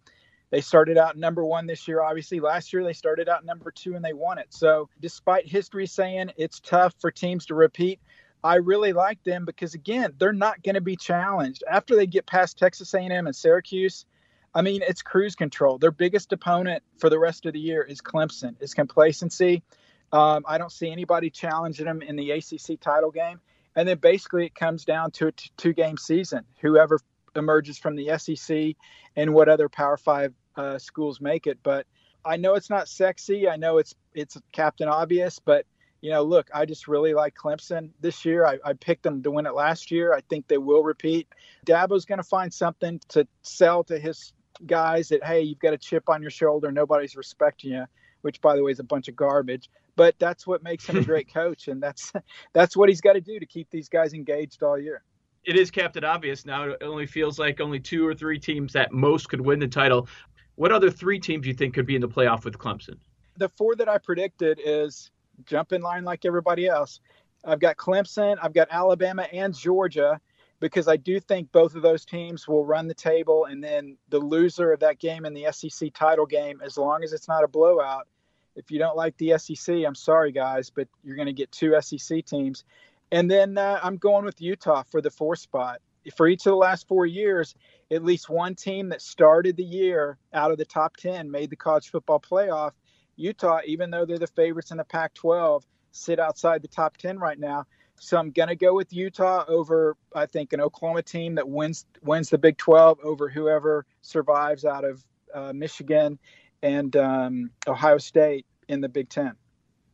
They 0.52 0.62
started 0.62 0.98
out 0.98 1.18
number 1.18 1.44
one 1.44 1.68
this 1.68 1.86
year. 1.86 2.02
Obviously, 2.02 2.40
last 2.40 2.72
year 2.72 2.86
they 2.86 2.94
started 2.94 3.28
out 3.28 3.44
number 3.44 3.70
two 3.70 3.96
and 3.96 4.06
they 4.06 4.14
won 4.14 4.38
it. 4.38 4.48
So, 4.54 4.88
despite 5.02 5.46
history 5.50 5.86
saying 5.86 6.32
it's 6.38 6.62
tough 6.62 6.94
for 7.00 7.12
teams 7.12 7.46
to 7.48 7.56
repeat, 7.56 8.00
I 8.42 8.56
really 8.56 8.94
like 8.94 9.22
them 9.26 9.44
because 9.44 9.74
again, 9.74 10.14
they're 10.18 10.32
not 10.32 10.64
going 10.64 10.76
to 10.76 10.82
be 10.82 10.96
challenged 10.96 11.66
after 11.70 11.98
they 11.98 12.08
get 12.08 12.26
past 12.26 12.58
Texas 12.58 12.94
A&M 12.94 13.12
and 13.28 13.36
Syracuse. 13.36 14.06
I 14.58 14.64
mean, 14.64 14.82
it's 14.82 15.04
cruise 15.04 15.36
control. 15.36 15.78
Their 15.78 15.92
biggest 15.92 16.34
opponent 16.34 16.82
for 16.98 17.12
the 17.12 17.20
rest 17.20 17.46
of 17.46 17.54
the 17.54 17.60
year 17.60 17.84
is 17.84 18.02
Clemson. 18.02 18.56
Is 18.60 18.74
complacency. 18.74 19.62
Um, 20.12 20.46
I 20.48 20.58
don't 20.58 20.72
see 20.72 20.90
anybody 20.90 21.30
challenging 21.30 21.86
them 21.86 22.02
in 22.02 22.16
the 22.16 22.32
ACC 22.32 22.80
title 22.80 23.12
game. 23.12 23.40
And 23.76 23.88
then 23.88 24.00
basically 24.00 24.48
it 24.48 24.56
comes 24.56 24.84
down 24.84 25.12
to 25.12 25.28
a 25.28 25.32
t- 25.32 25.52
two 25.58 25.74
game 25.74 25.96
season. 25.96 26.44
Whoever 26.60 27.00
emerges 27.36 27.78
from 27.78 27.96
the 27.96 28.18
SEC 28.18 28.76
and 29.16 29.32
what 29.32 29.48
other 29.48 29.70
Power 29.70 29.96
Five 29.96 30.34
uh, 30.56 30.80
schools 30.80 31.22
make 31.22 31.46
it. 31.46 31.60
But 31.62 31.86
I 32.26 32.38
know 32.38 32.56
it's 32.56 32.72
not 32.72 32.88
sexy. 32.88 33.48
I 33.48 33.58
know 33.58 33.78
it's 33.78 33.94
it's 34.16 34.40
Captain 34.54 34.88
Obvious, 34.88 35.38
but 35.38 35.68
you 36.02 36.10
know, 36.10 36.24
look, 36.24 36.50
I 36.52 36.66
just 36.66 36.88
really 36.88 37.14
like 37.14 37.36
Clemson 37.36 37.92
this 38.02 38.26
year. 38.26 38.44
I, 38.44 38.58
I 38.66 38.74
picked 38.74 39.04
them 39.04 39.22
to 39.22 39.30
win 39.30 39.46
it 39.46 39.54
last 39.54 39.92
year. 39.92 40.14
I 40.14 40.22
think 40.22 40.48
they 40.48 40.58
will 40.58 40.82
repeat. 40.82 41.28
Dabo's 41.64 42.06
going 42.06 42.18
to 42.18 42.24
find 42.24 42.52
something 42.52 43.00
to 43.10 43.28
sell 43.44 43.84
to 43.84 44.00
his 44.00 44.34
guys 44.66 45.10
that 45.10 45.24
hey, 45.24 45.42
you've 45.42 45.60
got 45.60 45.74
a 45.74 45.78
chip 45.78 46.10
on 46.10 46.22
your 46.22 46.32
shoulder, 46.32 46.72
nobody's 46.72 47.16
respecting 47.16 47.72
you, 47.72 47.86
which 48.22 48.42
by 48.42 48.56
the 48.56 48.64
way 48.64 48.72
is 48.72 48.80
a 48.80 48.84
bunch 48.84 49.08
of 49.08 49.16
garbage. 49.16 49.70
But 49.96 50.16
that's 50.20 50.46
what 50.46 50.64
makes 50.64 50.86
him 50.86 50.98
a 50.98 51.04
great 51.06 51.32
coach, 51.34 51.68
and 51.68 51.82
that's 51.82 52.12
that's 52.54 52.76
what 52.76 52.90
he's 52.90 53.02
got 53.02 53.14
to 53.14 53.22
do 53.22 53.40
to 53.40 53.46
keep 53.46 53.70
these 53.70 53.90
guys 53.90 54.14
engaged 54.14 54.64
all 54.64 54.78
year 54.78 55.04
it 55.48 55.56
is 55.56 55.72
Captain 55.72 56.04
Obvious 56.04 56.46
now. 56.46 56.64
It 56.66 56.84
only 56.84 57.08
feels 57.08 57.40
like 57.40 57.62
only 57.62 57.80
two 57.80 58.06
or 58.06 58.14
three 58.14 58.38
teams 58.38 58.76
at 58.76 58.92
most 58.92 59.30
could 59.30 59.40
win 59.40 59.60
the 59.60 59.68
title. 59.68 60.10
What 60.56 60.74
other 60.74 60.92
three 60.92 61.20
teams 61.20 61.44
do 61.44 61.48
you 61.48 61.56
think 61.56 61.74
could 61.74 61.86
be 61.86 61.96
in 61.96 62.02
the 62.02 62.10
playoff 62.10 62.44
with 62.44 62.58
Clemson? 62.58 62.98
The 63.38 63.48
four 63.48 63.76
that 63.76 63.88
I 63.88 63.98
predicted 63.98 64.60
is 64.64 65.10
jump 65.46 65.72
in 65.72 65.82
line 65.82 66.04
like 66.04 66.26
everybody 66.26 66.68
else. 66.68 67.00
I've 67.46 67.62
got 67.62 67.78
Clemson, 67.78 68.38
I've 68.42 68.54
got 68.54 68.68
Alabama 68.72 69.24
and 69.32 69.56
Georgia 69.56 70.20
because 70.60 70.88
I 70.88 70.98
do 70.98 71.20
think 71.20 71.52
both 71.52 71.76
of 71.76 71.82
those 71.82 72.06
teams 72.06 72.48
will 72.48 72.66
run 72.66 72.88
the 72.88 72.94
table 72.94 73.46
and 73.46 73.64
then 73.64 73.98
the 74.10 74.20
loser 74.20 74.72
of 74.72 74.80
that 74.80 75.00
game 75.00 75.26
in 75.26 75.34
the 75.34 75.48
SEC 75.52 75.94
title 75.94 76.26
game 76.26 76.62
as 76.64 76.78
long 76.78 77.04
as 77.04 77.14
it's 77.14 77.28
not 77.28 77.44
a 77.44 77.48
blowout. 77.48 78.08
If 78.56 78.72
you 78.72 78.80
don't 78.80 78.98
like 78.98 79.16
the 79.18 79.38
SEC, 79.38 79.76
I'm 79.86 79.96
sorry 79.96 80.32
guys, 80.32 80.72
but 80.72 80.88
you're 81.04 81.16
going 81.16 81.28
to 81.28 81.34
get 81.34 81.52
two 81.52 81.80
SEC 81.80 82.26
teams. 82.26 82.64
And 83.12 83.30
then 83.30 83.58
uh, 83.58 83.80
I'm 83.84 83.98
going 83.98 84.26
with 84.26 84.42
Utah 84.42 84.84
for 84.84 85.02
the 85.02 85.12
four 85.12 85.36
spot. 85.36 85.80
For 86.16 86.28
each 86.28 86.46
of 86.46 86.52
the 86.52 86.56
last 86.56 86.88
four 86.88 87.06
years, 87.06 87.54
at 87.92 88.04
least 88.04 88.30
one 88.30 88.56
team 88.56 88.90
that 88.90 89.02
started 89.02 89.58
the 89.58 89.64
year 89.64 90.18
out 90.34 90.52
of 90.52 90.58
the 90.58 90.66
top 90.66 90.98
10 90.98 91.30
made 91.30 91.50
the 91.50 91.56
college 91.56 91.90
football 91.90 92.20
playoff. 92.20 92.72
Utah, 93.16 93.60
even 93.66 93.92
though 93.92 94.06
they're 94.06 94.18
the 94.18 94.28
favorites 94.28 94.72
in 94.72 94.78
the 94.78 94.84
Pac 94.84 95.14
12, 95.14 95.66
sit 95.92 96.20
outside 96.20 96.62
the 96.62 96.68
top 96.68 96.98
10 96.98 97.20
right 97.20 97.40
now. 97.40 97.66
So 98.00 98.18
I'm 98.18 98.32
going 98.32 98.50
to 98.50 98.56
go 98.56 98.74
with 98.74 98.94
Utah 98.94 99.44
over, 99.48 99.96
I 100.13 100.25
think, 100.25 100.54
an 100.54 100.62
Oklahoma 100.62 101.01
team 101.01 101.36
that 101.36 101.48
wins 101.48 101.86
wins 102.04 102.30
the 102.30 102.38
Big 102.38 102.58
12 102.58 103.00
over 103.04 103.27
whoever 103.27 103.86
survives 104.01 104.66
out 104.66 104.86
of 104.86 105.04
uh, 105.34 105.54
Michigan 105.54 106.20
and 106.62 106.96
um, 106.96 107.51
Ohio 107.68 107.98
State 107.98 108.46
in 108.68 108.82
the 108.82 108.89
Big 108.89 109.10
10. 109.10 109.34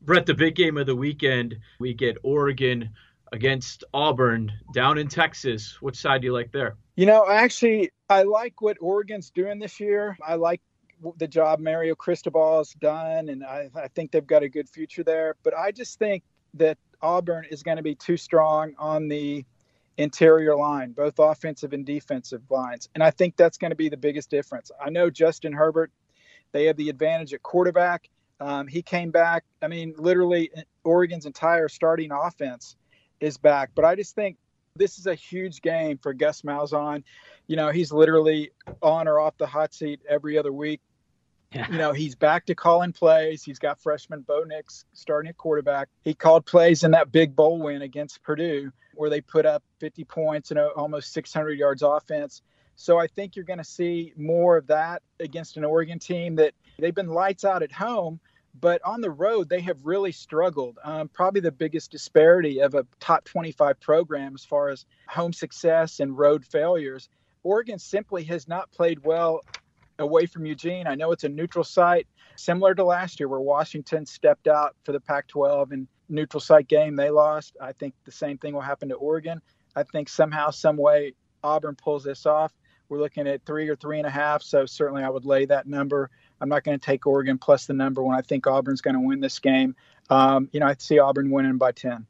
Brett, 0.02 0.26
the 0.26 0.34
big 0.34 0.56
game 0.56 0.78
of 0.78 0.86
the 0.86 0.96
weekend, 0.96 1.58
we 1.80 1.94
get 1.94 2.18
Oregon 2.24 2.90
against 3.32 3.84
Auburn 3.94 4.52
down 4.74 4.98
in 4.98 5.08
Texas. 5.08 5.82
Which 5.82 5.96
side 5.96 6.22
do 6.22 6.28
you 6.28 6.34
like 6.34 6.52
there? 6.52 6.76
You 6.96 7.06
know, 7.06 7.28
actually, 7.28 7.90
I 8.10 8.24
like 8.24 8.62
what 8.62 8.78
Oregon's 8.82 9.32
doing 9.32 9.60
this 9.60 9.80
year. 9.80 10.18
I 10.26 10.36
like 10.36 10.62
the 11.18 11.28
job 11.28 11.60
Mario 11.60 11.96
Cristobal's 11.96 12.74
done, 12.76 13.30
and 13.30 13.44
I, 13.44 13.70
I 13.76 13.88
think 13.90 14.12
they've 14.12 14.28
got 14.28 14.44
a 14.44 14.50
good 14.50 14.70
future 14.70 15.04
there. 15.04 15.36
But 15.44 15.56
I 15.56 15.72
just 15.72 16.00
think 16.00 16.24
that 16.56 16.78
Auburn 17.04 17.46
is 17.52 17.62
going 17.62 17.78
to 17.78 17.84
be 17.84 17.94
too 17.94 18.18
strong 18.18 18.74
on 18.80 19.10
the 19.10 19.46
interior 19.98 20.56
line, 20.56 20.92
both 20.94 21.20
offensive 21.20 21.74
and 21.74 21.86
defensive 21.86 22.42
lines. 22.50 22.90
And 22.96 23.04
I 23.04 23.12
think 23.12 23.36
that's 23.36 23.58
going 23.58 23.72
to 23.72 23.76
be 23.76 23.90
the 23.90 23.98
biggest 23.98 24.30
difference. 24.30 24.72
I 24.84 24.90
know 24.90 25.10
Justin 25.10 25.54
Herbert, 25.54 25.92
they 26.52 26.66
have 26.66 26.78
the 26.78 26.90
advantage 26.90 27.34
at 27.34 27.44
quarterback. 27.44 28.10
Um, 28.40 28.68
he 28.68 28.82
came 28.82 29.12
back. 29.12 29.44
I 29.62 29.68
mean, 29.68 29.94
literally, 29.98 30.50
Oregon's 30.84 31.26
entire 31.26 31.70
starting 31.70 32.12
offense 32.12 32.76
is 33.20 33.38
back. 33.38 33.72
But 33.76 33.86
I 33.86 33.96
just 33.96 34.16
think 34.16 34.38
this 34.76 34.98
is 34.98 35.06
a 35.06 35.16
huge 35.16 35.62
game 35.62 35.98
for 35.98 36.14
Gus 36.14 36.42
Malzahn. 36.42 37.04
You 37.48 37.56
know, 37.56 37.70
he's 37.70 37.92
literally 37.92 38.52
on 38.82 39.08
or 39.08 39.20
off 39.20 39.38
the 39.38 39.46
hot 39.46 39.74
seat 39.74 40.02
every 40.10 40.38
other 40.38 40.52
week. 40.52 40.82
Yeah. 41.54 41.72
You 41.72 41.78
know, 41.78 41.94
he's 41.94 42.16
back 42.16 42.46
to 42.48 42.56
calling 42.56 42.94
plays. 42.94 43.44
He's 43.44 43.60
got 43.60 43.80
freshman 43.80 44.22
Bo 44.22 44.44
Nix 44.44 44.86
starting 44.94 45.30
at 45.30 45.38
quarterback. 45.38 45.90
He 46.04 46.14
called 46.14 46.46
plays 46.46 46.84
in 46.84 46.92
that 46.92 47.12
big 47.12 47.36
bowl 47.36 47.60
win 47.60 47.82
against 47.82 48.24
Purdue 48.24 48.72
where 48.96 49.10
they 49.10 49.22
put 49.22 49.46
up 49.46 49.64
50 49.80 50.04
points 50.06 50.52
and 50.52 50.60
almost 50.60 51.14
600 51.14 51.58
yards 51.58 51.82
offense. 51.82 52.42
So 52.76 53.00
I 53.00 53.08
think 53.08 53.36
you're 53.36 53.46
going 53.46 53.60
to 53.60 53.64
see 53.64 54.14
more 54.18 54.58
of 54.58 54.68
that 54.68 55.02
against 55.20 55.58
an 55.58 55.64
Oregon 55.64 56.00
team 56.00 56.36
that 56.36 56.54
they've 56.80 56.94
been 56.94 57.10
lights 57.10 57.46
out 57.46 57.64
at 57.64 57.72
home, 57.72 58.20
but 58.60 58.84
on 58.84 59.02
the 59.02 59.12
road 59.12 59.50
they 59.50 59.62
have 59.62 59.78
really 59.84 60.12
struggled. 60.12 60.80
Um, 60.84 61.08
probably 61.08 61.42
the 61.42 61.52
biggest 61.52 61.92
disparity 61.92 62.62
of 62.62 62.74
a 62.74 62.86
top 63.00 63.26
25 63.26 63.80
program 63.80 64.34
as 64.36 64.46
far 64.46 64.70
as 64.70 64.86
home 65.08 65.34
success 65.34 66.00
and 66.00 66.18
road 66.18 66.46
failures. 66.46 67.10
Oregon 67.44 67.78
simply 67.78 68.24
has 68.24 68.48
not 68.48 68.72
played 68.72 69.04
well 69.04 69.42
away 70.00 70.26
from 70.26 70.46
Eugene. 70.46 70.88
I 70.88 70.96
know 70.96 71.12
it's 71.12 71.24
a 71.24 71.30
neutral 71.30 71.64
site, 71.64 72.08
similar 72.36 72.74
to 72.76 72.84
last 72.84 73.20
year 73.20 73.28
where 73.28 73.40
Washington 73.40 74.06
stepped 74.06 74.48
out 74.48 74.76
for 74.84 74.92
the 74.92 75.00
Pac 75.00 75.28
12 75.28 75.72
and 75.72 75.88
neutral 76.10 76.42
site 76.42 76.68
game 76.68 76.96
they 76.96 77.10
lost. 77.10 77.56
I 77.62 77.74
think 77.74 77.94
the 78.06 78.12
same 78.12 78.38
thing 78.38 78.54
will 78.54 78.62
happen 78.62 78.90
to 78.90 78.96
Oregon. 78.96 79.42
I 79.76 79.84
think 79.84 80.10
somehow, 80.10 80.50
some 80.52 80.78
way, 80.78 81.14
Auburn 81.44 81.76
pulls 81.76 82.04
this 82.04 82.26
off. 82.26 82.54
We're 82.90 83.00
looking 83.00 83.28
at 83.28 83.46
three 83.46 83.70
or 83.70 83.76
three 83.76 83.98
and 83.98 84.06
a 84.06 84.12
half, 84.12 84.44
so 84.44 84.66
certainly 84.66 85.04
I 85.04 85.10
would 85.10 85.26
lay 85.26 85.46
that 85.46 85.68
number 85.68 86.12
I'm 86.44 86.50
not 86.50 86.66
going 86.66 86.78
to 86.78 86.86
take 86.86 87.08
Oregon 87.08 87.38
plus 87.38 87.68
the 87.68 87.74
number 87.74 88.04
when 88.04 88.18
I 88.18 88.22
think 88.22 88.48
Auburn's 88.48 88.82
going 88.82 88.96
to 88.96 89.00
win 89.00 89.22
this 89.22 89.40
game. 89.40 89.78
Um, 90.10 90.50
you 90.52 90.60
know, 90.60 90.68
I 90.68 90.76
see 90.78 91.00
Auburn 91.00 91.32
winning 91.32 91.58
by 91.58 91.72
10. 91.72 92.06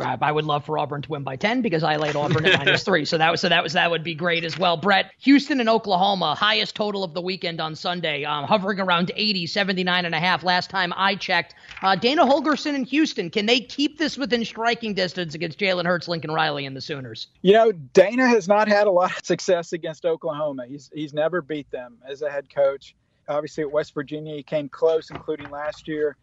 I 0.00 0.32
would 0.32 0.44
love 0.44 0.64
for 0.64 0.78
Auburn 0.78 1.02
to 1.02 1.10
win 1.10 1.22
by 1.22 1.36
10 1.36 1.62
because 1.62 1.84
I 1.84 1.96
laid 1.96 2.16
Auburn 2.16 2.44
at 2.46 2.58
minus 2.58 2.82
three. 2.84 3.04
So 3.04 3.18
that 3.18 3.30
was 3.30 3.40
so 3.40 3.48
that 3.48 3.62
was 3.62 3.74
that 3.74 3.90
would 3.90 4.02
be 4.02 4.14
great 4.14 4.44
as 4.44 4.58
well. 4.58 4.76
Brett, 4.76 5.12
Houston 5.20 5.60
and 5.60 5.68
Oklahoma, 5.68 6.34
highest 6.34 6.74
total 6.74 7.04
of 7.04 7.14
the 7.14 7.20
weekend 7.20 7.60
on 7.60 7.76
Sunday, 7.76 8.24
um, 8.24 8.44
hovering 8.44 8.80
around 8.80 9.12
80, 9.14 9.46
79 9.46 10.04
and 10.04 10.14
a 10.14 10.18
half. 10.18 10.42
Last 10.42 10.70
time 10.70 10.92
I 10.96 11.14
checked, 11.14 11.54
uh, 11.82 11.94
Dana 11.94 12.24
Holgorsen 12.24 12.74
in 12.74 12.84
Houston, 12.84 13.30
can 13.30 13.46
they 13.46 13.60
keep 13.60 13.98
this 13.98 14.18
within 14.18 14.44
striking 14.44 14.94
distance 14.94 15.34
against 15.34 15.58
Jalen 15.58 15.86
Hurts, 15.86 16.08
Lincoln 16.08 16.32
Riley, 16.32 16.66
and 16.66 16.76
the 16.76 16.80
Sooners? 16.80 17.28
You 17.42 17.52
know, 17.52 17.72
Dana 17.72 18.26
has 18.26 18.48
not 18.48 18.66
had 18.66 18.86
a 18.86 18.90
lot 18.90 19.16
of 19.16 19.24
success 19.24 19.72
against 19.72 20.04
Oklahoma. 20.04 20.66
He's 20.66 20.90
he's 20.92 21.14
never 21.14 21.40
beat 21.40 21.70
them 21.70 21.98
as 22.08 22.22
a 22.22 22.30
head 22.30 22.52
coach. 22.52 22.96
Obviously, 23.28 23.62
at 23.62 23.70
West 23.70 23.94
Virginia, 23.94 24.34
he 24.34 24.42
came 24.42 24.68
close, 24.68 25.10
including 25.10 25.48
last 25.50 25.88
year 25.88 26.16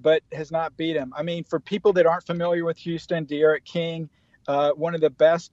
but 0.00 0.22
has 0.32 0.50
not 0.50 0.76
beat 0.76 0.96
him. 0.96 1.12
I 1.16 1.22
mean, 1.22 1.44
for 1.44 1.60
people 1.60 1.92
that 1.94 2.06
aren't 2.06 2.26
familiar 2.26 2.64
with 2.64 2.78
Houston, 2.78 3.24
D'Eriq 3.24 3.64
King, 3.64 4.08
uh, 4.48 4.70
one 4.72 4.94
of 4.94 5.00
the 5.00 5.10
best 5.10 5.52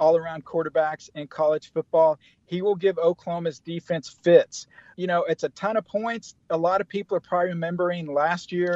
all 0.00 0.16
around 0.16 0.44
quarterbacks 0.44 1.10
in 1.14 1.28
college 1.28 1.70
football. 1.72 2.18
He 2.46 2.62
will 2.62 2.74
give 2.74 2.98
Oklahoma's 2.98 3.60
defense 3.60 4.08
fits. 4.24 4.66
You 4.96 5.06
know, 5.06 5.24
it's 5.24 5.44
a 5.44 5.50
ton 5.50 5.76
of 5.76 5.86
points. 5.86 6.34
A 6.48 6.56
lot 6.56 6.80
of 6.80 6.88
people 6.88 7.16
are 7.16 7.20
probably 7.20 7.50
remembering 7.50 8.12
last 8.12 8.50
year 8.50 8.74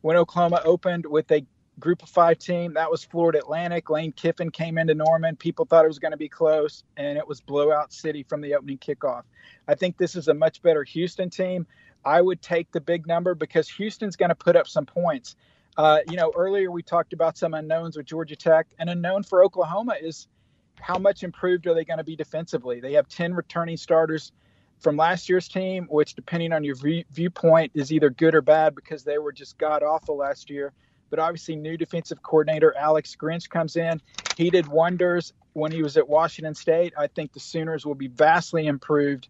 when 0.00 0.16
Oklahoma 0.16 0.62
opened 0.64 1.04
with 1.04 1.30
a 1.32 1.44
group 1.80 2.02
of 2.02 2.08
five 2.08 2.38
team. 2.38 2.74
That 2.74 2.90
was 2.90 3.04
Florida 3.04 3.38
Atlantic. 3.38 3.90
Lane 3.90 4.12
Kiffin 4.12 4.50
came 4.50 4.78
into 4.78 4.94
Norman. 4.94 5.36
People 5.36 5.64
thought 5.64 5.84
it 5.84 5.88
was 5.88 5.98
going 5.98 6.12
to 6.12 6.18
be 6.18 6.28
close, 6.28 6.84
and 6.96 7.18
it 7.18 7.26
was 7.26 7.40
blowout 7.40 7.92
city 7.92 8.22
from 8.22 8.40
the 8.40 8.54
opening 8.54 8.78
kickoff. 8.78 9.22
I 9.66 9.74
think 9.74 9.96
this 9.96 10.14
is 10.14 10.28
a 10.28 10.34
much 10.34 10.62
better 10.62 10.84
Houston 10.84 11.28
team. 11.28 11.66
I 12.04 12.20
would 12.20 12.42
take 12.42 12.70
the 12.72 12.80
big 12.80 13.06
number 13.06 13.34
because 13.34 13.68
Houston's 13.70 14.16
going 14.16 14.30
to 14.30 14.34
put 14.34 14.56
up 14.56 14.68
some 14.68 14.86
points. 14.86 15.36
Uh, 15.76 16.00
you 16.08 16.16
know, 16.16 16.32
earlier 16.36 16.70
we 16.70 16.82
talked 16.82 17.12
about 17.12 17.38
some 17.38 17.54
unknowns 17.54 17.96
with 17.96 18.06
Georgia 18.06 18.36
Tech. 18.36 18.66
An 18.78 18.88
unknown 18.88 19.22
for 19.22 19.44
Oklahoma 19.44 19.96
is 20.00 20.28
how 20.80 20.98
much 20.98 21.22
improved 21.22 21.66
are 21.66 21.74
they 21.74 21.84
going 21.84 21.98
to 21.98 22.04
be 22.04 22.16
defensively? 22.16 22.80
They 22.80 22.92
have 22.94 23.08
10 23.08 23.34
returning 23.34 23.76
starters 23.76 24.32
from 24.80 24.96
last 24.96 25.28
year's 25.28 25.48
team, 25.48 25.86
which, 25.88 26.14
depending 26.14 26.52
on 26.52 26.64
your 26.64 26.74
view- 26.74 27.04
viewpoint, 27.10 27.70
is 27.74 27.92
either 27.92 28.10
good 28.10 28.34
or 28.34 28.42
bad 28.42 28.74
because 28.74 29.04
they 29.04 29.18
were 29.18 29.32
just 29.32 29.56
god 29.58 29.82
awful 29.82 30.16
last 30.16 30.50
year. 30.50 30.72
But 31.08 31.20
obviously, 31.20 31.56
new 31.56 31.76
defensive 31.76 32.22
coordinator 32.22 32.74
Alex 32.76 33.16
Grinch 33.16 33.48
comes 33.48 33.76
in. 33.76 34.00
He 34.36 34.50
did 34.50 34.66
wonders 34.66 35.32
when 35.52 35.70
he 35.70 35.82
was 35.82 35.96
at 35.96 36.08
Washington 36.08 36.54
State. 36.54 36.94
I 36.98 37.06
think 37.06 37.32
the 37.32 37.40
Sooners 37.40 37.86
will 37.86 37.94
be 37.94 38.08
vastly 38.08 38.66
improved 38.66 39.28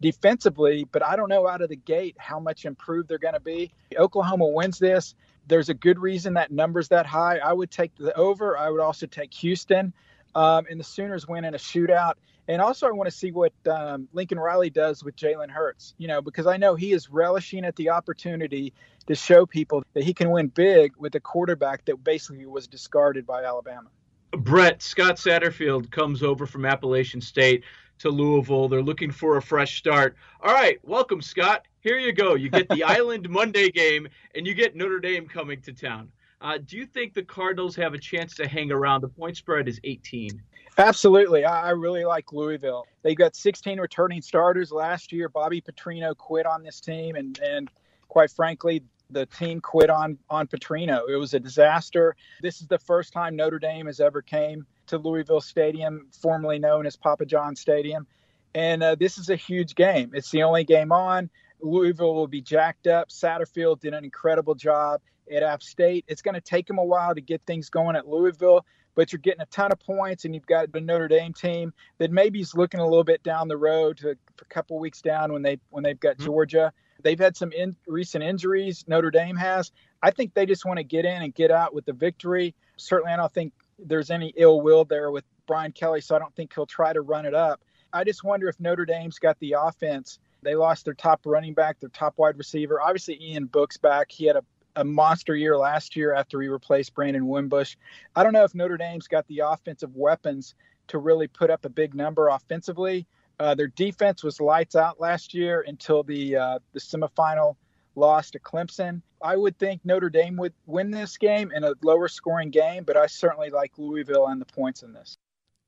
defensively, 0.00 0.86
but 0.90 1.04
I 1.04 1.16
don't 1.16 1.28
know 1.28 1.46
out 1.46 1.60
of 1.60 1.68
the 1.68 1.76
gate 1.76 2.16
how 2.18 2.40
much 2.40 2.64
improved 2.64 3.08
they're 3.08 3.18
going 3.18 3.34
to 3.34 3.40
be. 3.40 3.72
Oklahoma 3.96 4.46
wins 4.46 4.78
this. 4.78 5.14
There's 5.46 5.68
a 5.68 5.74
good 5.74 5.98
reason 5.98 6.34
that 6.34 6.50
number's 6.50 6.88
that 6.88 7.06
high. 7.06 7.38
I 7.38 7.52
would 7.52 7.70
take 7.70 7.94
the 7.96 8.16
over. 8.16 8.56
I 8.56 8.70
would 8.70 8.80
also 8.80 9.06
take 9.06 9.32
Houston. 9.34 9.92
Um, 10.34 10.66
and 10.70 10.78
the 10.78 10.84
Sooners 10.84 11.26
win 11.26 11.44
in 11.44 11.54
a 11.54 11.58
shootout. 11.58 12.14
And 12.46 12.60
also, 12.60 12.86
I 12.86 12.90
want 12.90 13.08
to 13.08 13.16
see 13.16 13.30
what 13.30 13.52
um, 13.68 14.08
Lincoln 14.12 14.38
Riley 14.38 14.70
does 14.70 15.04
with 15.04 15.16
Jalen 15.16 15.50
Hurts, 15.50 15.94
you 15.98 16.08
know, 16.08 16.20
because 16.20 16.46
I 16.46 16.56
know 16.56 16.74
he 16.74 16.92
is 16.92 17.10
relishing 17.10 17.64
at 17.64 17.76
the 17.76 17.90
opportunity 17.90 18.72
to 19.06 19.14
show 19.14 19.46
people 19.46 19.84
that 19.94 20.02
he 20.02 20.12
can 20.14 20.30
win 20.30 20.48
big 20.48 20.92
with 20.96 21.14
a 21.14 21.20
quarterback 21.20 21.84
that 21.84 22.02
basically 22.02 22.46
was 22.46 22.66
discarded 22.66 23.26
by 23.26 23.44
Alabama. 23.44 23.88
Brett, 24.32 24.82
Scott 24.82 25.16
Satterfield 25.16 25.90
comes 25.90 26.22
over 26.22 26.46
from 26.46 26.64
Appalachian 26.64 27.20
State 27.20 27.64
to 28.00 28.10
Louisville. 28.10 28.68
They're 28.68 28.82
looking 28.82 29.10
for 29.10 29.36
a 29.36 29.42
fresh 29.42 29.78
start. 29.78 30.16
All 30.42 30.52
right, 30.52 30.78
welcome, 30.82 31.22
Scott. 31.22 31.66
Here 31.80 31.98
you 31.98 32.12
go. 32.12 32.34
You 32.34 32.50
get 32.50 32.68
the 32.68 32.82
Island 32.84 33.28
Monday 33.28 33.70
game, 33.70 34.08
and 34.34 34.46
you 34.46 34.54
get 34.54 34.74
Notre 34.74 35.00
Dame 35.00 35.26
coming 35.26 35.60
to 35.62 35.72
town. 35.72 36.10
Uh, 36.40 36.58
do 36.64 36.76
you 36.76 36.86
think 36.86 37.12
the 37.12 37.22
Cardinals 37.22 37.76
have 37.76 37.92
a 37.92 37.98
chance 37.98 38.34
to 38.36 38.48
hang 38.48 38.72
around? 38.72 39.02
The 39.02 39.08
point 39.08 39.36
spread 39.36 39.68
is 39.68 39.78
18. 39.84 40.42
Absolutely. 40.78 41.44
I, 41.44 41.68
I 41.68 41.70
really 41.70 42.04
like 42.04 42.32
Louisville. 42.32 42.86
They've 43.02 43.16
got 43.16 43.36
16 43.36 43.78
returning 43.78 44.22
starters 44.22 44.72
last 44.72 45.12
year. 45.12 45.28
Bobby 45.28 45.60
Petrino 45.60 46.16
quit 46.16 46.46
on 46.46 46.62
this 46.62 46.80
team, 46.80 47.16
and, 47.16 47.38
and 47.40 47.70
quite 48.08 48.30
frankly, 48.30 48.82
the 49.10 49.26
team 49.26 49.60
quit 49.60 49.90
on 49.90 50.16
on 50.30 50.46
Petrino. 50.46 51.02
It 51.08 51.16
was 51.16 51.34
a 51.34 51.40
disaster. 51.40 52.14
This 52.40 52.60
is 52.60 52.68
the 52.68 52.78
first 52.78 53.12
time 53.12 53.36
Notre 53.36 53.58
Dame 53.58 53.86
has 53.86 54.00
ever 54.00 54.22
came 54.22 54.64
to 54.90 54.98
Louisville 54.98 55.40
Stadium, 55.40 56.06
formerly 56.22 56.58
known 56.58 56.86
as 56.86 56.96
Papa 56.96 57.26
John 57.26 57.56
Stadium. 57.56 58.06
And 58.54 58.82
uh, 58.82 58.94
this 58.96 59.18
is 59.18 59.30
a 59.30 59.36
huge 59.36 59.74
game. 59.74 60.10
It's 60.14 60.30
the 60.30 60.42
only 60.42 60.64
game 60.64 60.92
on. 60.92 61.30
Louisville 61.62 62.14
will 62.14 62.26
be 62.26 62.40
jacked 62.40 62.86
up. 62.86 63.10
Satterfield 63.10 63.80
did 63.80 63.94
an 63.94 64.04
incredible 64.04 64.54
job 64.54 65.00
at 65.32 65.42
App 65.42 65.62
State. 65.62 66.04
It's 66.08 66.22
going 66.22 66.34
to 66.34 66.40
take 66.40 66.66
them 66.66 66.78
a 66.78 66.84
while 66.84 67.14
to 67.14 67.20
get 67.20 67.42
things 67.46 67.70
going 67.70 67.96
at 67.96 68.08
Louisville, 68.08 68.64
but 68.94 69.12
you're 69.12 69.20
getting 69.20 69.42
a 69.42 69.46
ton 69.46 69.70
of 69.70 69.78
points, 69.78 70.24
and 70.24 70.34
you've 70.34 70.46
got 70.46 70.72
the 70.72 70.80
Notre 70.80 71.08
Dame 71.08 71.32
team 71.32 71.72
that 71.98 72.10
maybe 72.10 72.40
is 72.40 72.54
looking 72.54 72.80
a 72.80 72.84
little 72.84 73.04
bit 73.04 73.22
down 73.22 73.48
the 73.48 73.56
road 73.56 73.98
to 73.98 74.10
a 74.10 74.44
couple 74.46 74.78
weeks 74.78 75.00
down 75.00 75.32
when 75.32 75.42
they 75.42 75.58
when 75.70 75.84
they've 75.84 76.00
got 76.00 76.16
mm-hmm. 76.16 76.26
Georgia. 76.26 76.72
They've 77.02 77.18
had 77.18 77.36
some 77.36 77.52
in, 77.52 77.76
recent 77.86 78.24
injuries. 78.24 78.84
Notre 78.88 79.10
Dame 79.10 79.36
has. 79.36 79.72
I 80.02 80.10
think 80.10 80.34
they 80.34 80.46
just 80.46 80.64
want 80.64 80.78
to 80.78 80.84
get 80.84 81.04
in 81.04 81.22
and 81.22 81.34
get 81.34 81.50
out 81.50 81.74
with 81.74 81.84
the 81.84 81.92
victory. 81.92 82.54
Certainly, 82.76 83.12
I 83.12 83.16
don't 83.16 83.32
think 83.32 83.52
there's 83.84 84.10
any 84.10 84.32
ill 84.36 84.60
will 84.60 84.84
there 84.84 85.10
with 85.10 85.24
Brian 85.46 85.72
Kelly, 85.72 86.00
so 86.00 86.14
I 86.14 86.18
don't 86.18 86.34
think 86.34 86.52
he'll 86.54 86.66
try 86.66 86.92
to 86.92 87.00
run 87.00 87.26
it 87.26 87.34
up. 87.34 87.60
I 87.92 88.04
just 88.04 88.22
wonder 88.22 88.48
if 88.48 88.60
Notre 88.60 88.86
Dame's 88.86 89.18
got 89.18 89.38
the 89.40 89.56
offense. 89.58 90.18
They 90.42 90.54
lost 90.54 90.84
their 90.84 90.94
top 90.94 91.20
running 91.24 91.54
back, 91.54 91.80
their 91.80 91.90
top 91.90 92.18
wide 92.18 92.38
receiver. 92.38 92.80
Obviously, 92.80 93.18
Ian 93.20 93.46
Book's 93.46 93.76
back. 93.76 94.10
He 94.10 94.26
had 94.26 94.36
a, 94.36 94.44
a 94.76 94.84
monster 94.84 95.34
year 95.34 95.56
last 95.56 95.96
year 95.96 96.14
after 96.14 96.40
he 96.40 96.48
replaced 96.48 96.94
Brandon 96.94 97.26
Wimbush. 97.26 97.76
I 98.14 98.22
don't 98.22 98.32
know 98.32 98.44
if 98.44 98.54
Notre 98.54 98.76
Dame's 98.76 99.08
got 99.08 99.26
the 99.26 99.40
offensive 99.40 99.94
weapons 99.96 100.54
to 100.88 100.98
really 100.98 101.26
put 101.26 101.50
up 101.50 101.64
a 101.64 101.68
big 101.68 101.94
number 101.94 102.28
offensively. 102.28 103.06
Uh, 103.38 103.54
their 103.54 103.68
defense 103.68 104.22
was 104.22 104.40
lights 104.40 104.76
out 104.76 105.00
last 105.00 105.34
year 105.34 105.64
until 105.66 106.02
the 106.02 106.36
uh, 106.36 106.58
the 106.72 106.80
semifinal 106.80 107.56
loss 107.94 108.30
to 108.32 108.38
Clemson. 108.38 109.02
I 109.22 109.36
would 109.36 109.58
think 109.58 109.82
Notre 109.84 110.10
Dame 110.10 110.36
would 110.36 110.54
win 110.66 110.90
this 110.90 111.18
game 111.18 111.52
in 111.54 111.64
a 111.64 111.74
lower 111.82 112.08
scoring 112.08 112.50
game, 112.50 112.84
but 112.84 112.96
I 112.96 113.06
certainly 113.06 113.50
like 113.50 113.72
Louisville 113.76 114.26
and 114.28 114.40
the 114.40 114.46
points 114.46 114.82
in 114.82 114.92
this. 114.92 115.16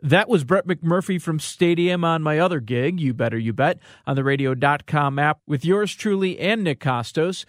That 0.01 0.29
was 0.29 0.43
Brett 0.43 0.67
McMurphy 0.67 1.23
from 1.23 1.39
Stadium 1.39 2.05
on 2.05 2.23
my 2.23 2.39
other 2.41 2.59
gig, 2.59 2.99
You 2.99 3.15
Better 3.15 3.39
You 3.39 3.53
Bet, 3.53 3.79
on 4.05 4.17
the 4.17 4.25
radio.com 4.25 5.19
app 5.19 5.41
with 5.47 5.65
yours 5.65 5.95
truly 5.95 6.41
and 6.41 6.65
Nick 6.65 6.81
Kostos. 6.81 7.45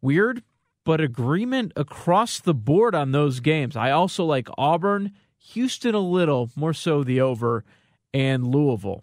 Weird, 0.00 0.44
but 0.84 1.00
agreement 1.00 1.72
across 1.74 2.38
the 2.38 2.54
board 2.54 2.94
on 2.94 3.10
those 3.10 3.40
games. 3.40 3.76
I 3.76 3.90
also 3.90 4.24
like 4.24 4.48
Auburn, 4.56 5.14
Houston 5.36 5.96
a 5.96 6.00
little, 6.00 6.48
more 6.54 6.72
so 6.72 7.02
the 7.02 7.20
over, 7.20 7.64
and 8.14 8.46
Louisville. 8.46 9.02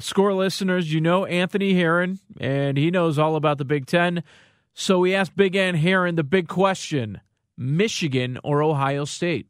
Score 0.00 0.32
listeners, 0.32 0.92
you 0.92 1.00
know 1.00 1.24
Anthony 1.24 1.74
Herron, 1.74 2.20
and 2.40 2.78
he 2.78 2.90
knows 2.90 3.18
all 3.18 3.34
about 3.34 3.58
the 3.58 3.64
Big 3.64 3.86
Ten. 3.86 4.22
So 4.72 5.00
we 5.00 5.12
asked 5.12 5.34
Big 5.34 5.56
Ann 5.56 5.74
Herron 5.74 6.14
the 6.14 6.22
big 6.22 6.46
question 6.46 7.20
Michigan 7.58 8.38
or 8.44 8.62
Ohio 8.62 9.04
State? 9.04 9.48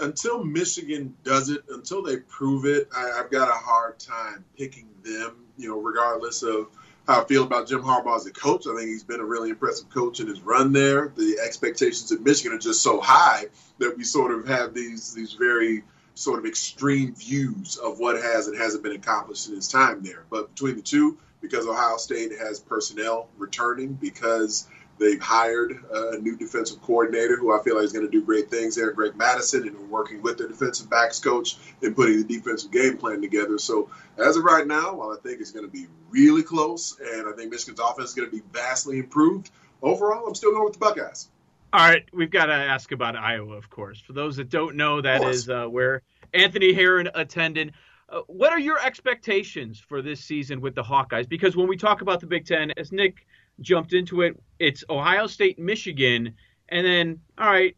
Until 0.00 0.44
Michigan 0.44 1.16
does 1.24 1.48
it, 1.48 1.62
until 1.70 2.02
they 2.02 2.18
prove 2.18 2.66
it, 2.66 2.88
I, 2.94 3.16
have 3.16 3.30
got 3.30 3.48
a 3.48 3.52
hard 3.52 3.98
time 3.98 4.44
picking 4.56 4.88
them, 5.02 5.36
you 5.56 5.70
know, 5.70 5.80
regardless 5.80 6.42
of 6.42 6.68
how 7.08 7.22
I 7.22 7.24
feel 7.24 7.44
about 7.44 7.66
Jim 7.66 7.80
Harbaugh 7.80 8.16
as 8.16 8.26
a 8.26 8.32
coach. 8.32 8.66
I 8.66 8.76
think 8.76 8.90
he's 8.90 9.04
been 9.04 9.20
a 9.20 9.24
really 9.24 9.48
impressive 9.48 9.88
coach 9.88 10.20
in 10.20 10.26
his 10.26 10.42
run 10.42 10.74
there. 10.74 11.14
The 11.16 11.38
expectations 11.42 12.12
at 12.12 12.20
Michigan 12.20 12.52
are 12.52 12.60
just 12.60 12.82
so 12.82 13.00
high 13.00 13.46
that 13.78 13.96
we 13.96 14.04
sort 14.04 14.32
of 14.32 14.46
have 14.46 14.74
these 14.74 15.14
these 15.14 15.32
very 15.32 15.82
sort 16.16 16.38
of 16.38 16.46
extreme 16.46 17.14
views 17.14 17.76
of 17.76 17.98
what 17.98 18.16
has 18.16 18.48
and 18.48 18.56
hasn't 18.56 18.82
been 18.82 18.96
accomplished 18.96 19.48
in 19.48 19.54
his 19.54 19.68
time 19.68 20.02
there. 20.02 20.24
But 20.30 20.54
between 20.54 20.76
the 20.76 20.82
two, 20.82 21.18
because 21.42 21.66
Ohio 21.66 21.98
State 21.98 22.32
has 22.38 22.58
personnel 22.58 23.28
returning, 23.36 23.92
because 23.92 24.66
they've 24.98 25.20
hired 25.20 25.78
a 25.92 26.16
new 26.16 26.34
defensive 26.38 26.80
coordinator 26.80 27.36
who 27.36 27.52
I 27.52 27.62
feel 27.62 27.76
like 27.76 27.84
is 27.84 27.92
going 27.92 28.06
to 28.06 28.10
do 28.10 28.24
great 28.24 28.50
things 28.50 28.76
there, 28.76 28.92
Greg 28.92 29.14
Mattison, 29.14 29.68
and 29.68 29.90
working 29.90 30.22
with 30.22 30.38
their 30.38 30.48
defensive 30.48 30.88
backs 30.88 31.20
coach 31.20 31.58
and 31.82 31.94
putting 31.94 32.16
the 32.16 32.24
defensive 32.24 32.70
game 32.70 32.96
plan 32.96 33.20
together. 33.20 33.58
So 33.58 33.90
as 34.16 34.38
of 34.38 34.44
right 34.44 34.66
now, 34.66 34.94
while 34.94 35.10
I 35.10 35.16
think 35.22 35.42
it's 35.42 35.52
going 35.52 35.66
to 35.66 35.70
be 35.70 35.86
really 36.08 36.42
close, 36.42 36.98
and 36.98 37.28
I 37.28 37.32
think 37.32 37.50
Michigan's 37.50 37.78
offense 37.78 38.08
is 38.08 38.14
going 38.14 38.30
to 38.30 38.34
be 38.34 38.42
vastly 38.52 38.98
improved, 38.98 39.50
overall, 39.82 40.26
I'm 40.26 40.34
still 40.34 40.52
going 40.52 40.64
with 40.64 40.72
the 40.72 40.78
Buckeyes. 40.78 41.28
All 41.72 41.86
right, 41.86 42.04
we've 42.12 42.30
got 42.30 42.46
to 42.46 42.54
ask 42.54 42.92
about 42.92 43.16
Iowa, 43.16 43.54
of 43.54 43.68
course. 43.68 44.00
For 44.00 44.12
those 44.12 44.36
that 44.36 44.48
don't 44.48 44.76
know, 44.76 45.00
that 45.00 45.22
is 45.24 45.48
uh, 45.48 45.66
where 45.66 46.02
Anthony 46.32 46.72
Herron 46.72 47.08
attended. 47.14 47.72
Uh, 48.08 48.20
what 48.28 48.52
are 48.52 48.58
your 48.58 48.78
expectations 48.84 49.80
for 49.80 50.00
this 50.00 50.20
season 50.20 50.60
with 50.60 50.74
the 50.74 50.82
Hawkeyes? 50.82 51.28
Because 51.28 51.56
when 51.56 51.66
we 51.66 51.76
talk 51.76 52.02
about 52.02 52.20
the 52.20 52.26
Big 52.26 52.46
Ten, 52.46 52.72
as 52.76 52.92
Nick 52.92 53.26
jumped 53.60 53.92
into 53.92 54.22
it, 54.22 54.40
it's 54.58 54.84
Ohio 54.88 55.26
State, 55.26 55.58
Michigan, 55.58 56.34
and 56.68 56.86
then 56.86 57.20
all 57.36 57.50
right, 57.50 57.76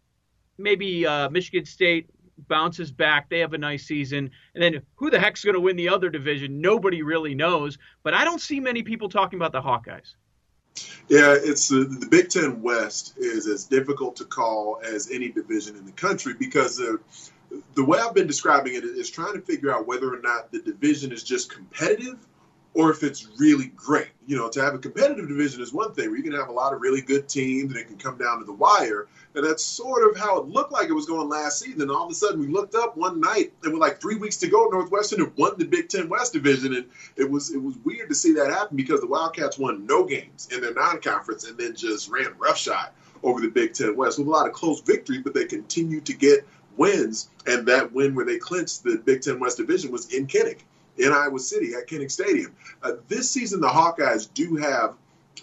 maybe 0.58 1.06
uh, 1.06 1.30
Michigan 1.30 1.64
State, 1.64 2.10
bounces 2.46 2.92
back. 2.92 3.28
They 3.28 3.40
have 3.40 3.52
a 3.52 3.58
nice 3.58 3.84
season. 3.86 4.30
And 4.54 4.62
then 4.62 4.82
who 4.94 5.10
the 5.10 5.18
heck's 5.18 5.44
going 5.44 5.54
to 5.54 5.60
win 5.60 5.76
the 5.76 5.88
other 5.88 6.08
division? 6.08 6.60
Nobody 6.60 7.02
really 7.02 7.34
knows. 7.34 7.78
But 8.02 8.14
I 8.14 8.24
don't 8.24 8.40
see 8.40 8.60
many 8.60 8.82
people 8.82 9.08
talking 9.08 9.38
about 9.38 9.52
the 9.52 9.60
Hawkeyes. 9.60 10.14
Yeah, 11.08 11.36
it's 11.38 11.72
uh, 11.72 11.84
the 11.88 12.06
Big 12.10 12.28
Ten 12.28 12.60
West 12.60 13.14
is 13.16 13.46
as 13.46 13.64
difficult 13.64 14.16
to 14.16 14.24
call 14.24 14.80
as 14.84 15.10
any 15.10 15.30
division 15.30 15.76
in 15.76 15.86
the 15.86 15.92
country 15.92 16.34
because 16.34 16.76
the 17.74 17.84
way 17.84 17.98
I've 17.98 18.14
been 18.14 18.26
describing 18.26 18.74
it 18.74 18.84
is 18.84 19.08
trying 19.10 19.32
to 19.32 19.40
figure 19.40 19.74
out 19.74 19.86
whether 19.86 20.12
or 20.12 20.20
not 20.20 20.52
the 20.52 20.60
division 20.60 21.12
is 21.12 21.22
just 21.22 21.50
competitive 21.50 22.18
or 22.78 22.92
if 22.92 23.02
it's 23.02 23.26
really 23.38 23.72
great. 23.74 24.10
You 24.28 24.36
know, 24.36 24.48
to 24.50 24.62
have 24.62 24.72
a 24.72 24.78
competitive 24.78 25.26
division 25.26 25.60
is 25.60 25.72
one 25.72 25.92
thing 25.94 26.10
where 26.10 26.16
you 26.16 26.22
can 26.22 26.32
have 26.34 26.48
a 26.48 26.52
lot 26.52 26.72
of 26.72 26.80
really 26.80 27.00
good 27.00 27.28
teams 27.28 27.72
and 27.72 27.76
it 27.76 27.88
can 27.88 27.96
come 27.96 28.16
down 28.16 28.38
to 28.38 28.44
the 28.44 28.52
wire. 28.52 29.08
And 29.34 29.44
that's 29.44 29.64
sort 29.64 30.08
of 30.08 30.16
how 30.16 30.38
it 30.38 30.46
looked 30.46 30.70
like 30.70 30.88
it 30.88 30.92
was 30.92 31.06
going 31.06 31.28
last 31.28 31.58
season. 31.58 31.82
And 31.82 31.90
all 31.90 32.04
of 32.06 32.12
a 32.12 32.14
sudden, 32.14 32.38
we 32.38 32.46
looked 32.46 32.76
up 32.76 32.96
one 32.96 33.20
night 33.20 33.52
and 33.64 33.72
with 33.72 33.80
like 33.80 34.00
three 34.00 34.14
weeks 34.14 34.36
to 34.38 34.46
go, 34.46 34.68
Northwestern 34.68 35.18
had 35.18 35.36
won 35.36 35.58
the 35.58 35.64
Big 35.64 35.88
Ten 35.88 36.08
West 36.08 36.32
division, 36.32 36.72
and 36.72 36.86
it 37.16 37.28
was 37.28 37.50
it 37.52 37.60
was 37.60 37.74
weird 37.78 38.10
to 38.10 38.14
see 38.14 38.32
that 38.34 38.52
happen 38.52 38.76
because 38.76 39.00
the 39.00 39.08
Wildcats 39.08 39.58
won 39.58 39.84
no 39.84 40.04
games 40.04 40.48
in 40.52 40.60
their 40.60 40.74
non-conference 40.74 41.48
and 41.48 41.58
then 41.58 41.74
just 41.74 42.08
ran 42.08 42.32
roughshod 42.38 42.90
over 43.24 43.40
the 43.40 43.48
Big 43.48 43.72
Ten 43.74 43.96
West 43.96 44.20
with 44.20 44.28
a 44.28 44.30
lot 44.30 44.46
of 44.46 44.52
close 44.52 44.80
victories, 44.82 45.22
but 45.24 45.34
they 45.34 45.46
continued 45.46 46.06
to 46.06 46.12
get 46.14 46.46
wins. 46.76 47.28
And 47.44 47.66
that 47.66 47.92
win 47.92 48.14
where 48.14 48.24
they 48.24 48.38
clinched 48.38 48.84
the 48.84 49.02
Big 49.04 49.22
Ten 49.22 49.40
West 49.40 49.56
division 49.56 49.90
was 49.90 50.14
in 50.14 50.28
Kinnick 50.28 50.60
in 50.98 51.12
Iowa 51.12 51.38
City 51.38 51.74
at 51.74 51.86
Kinnick 51.86 52.10
Stadium. 52.10 52.54
Uh, 52.82 52.92
this 53.08 53.30
season, 53.30 53.60
the 53.60 53.68
Hawkeyes 53.68 54.28
do 54.32 54.56
have 54.56 54.96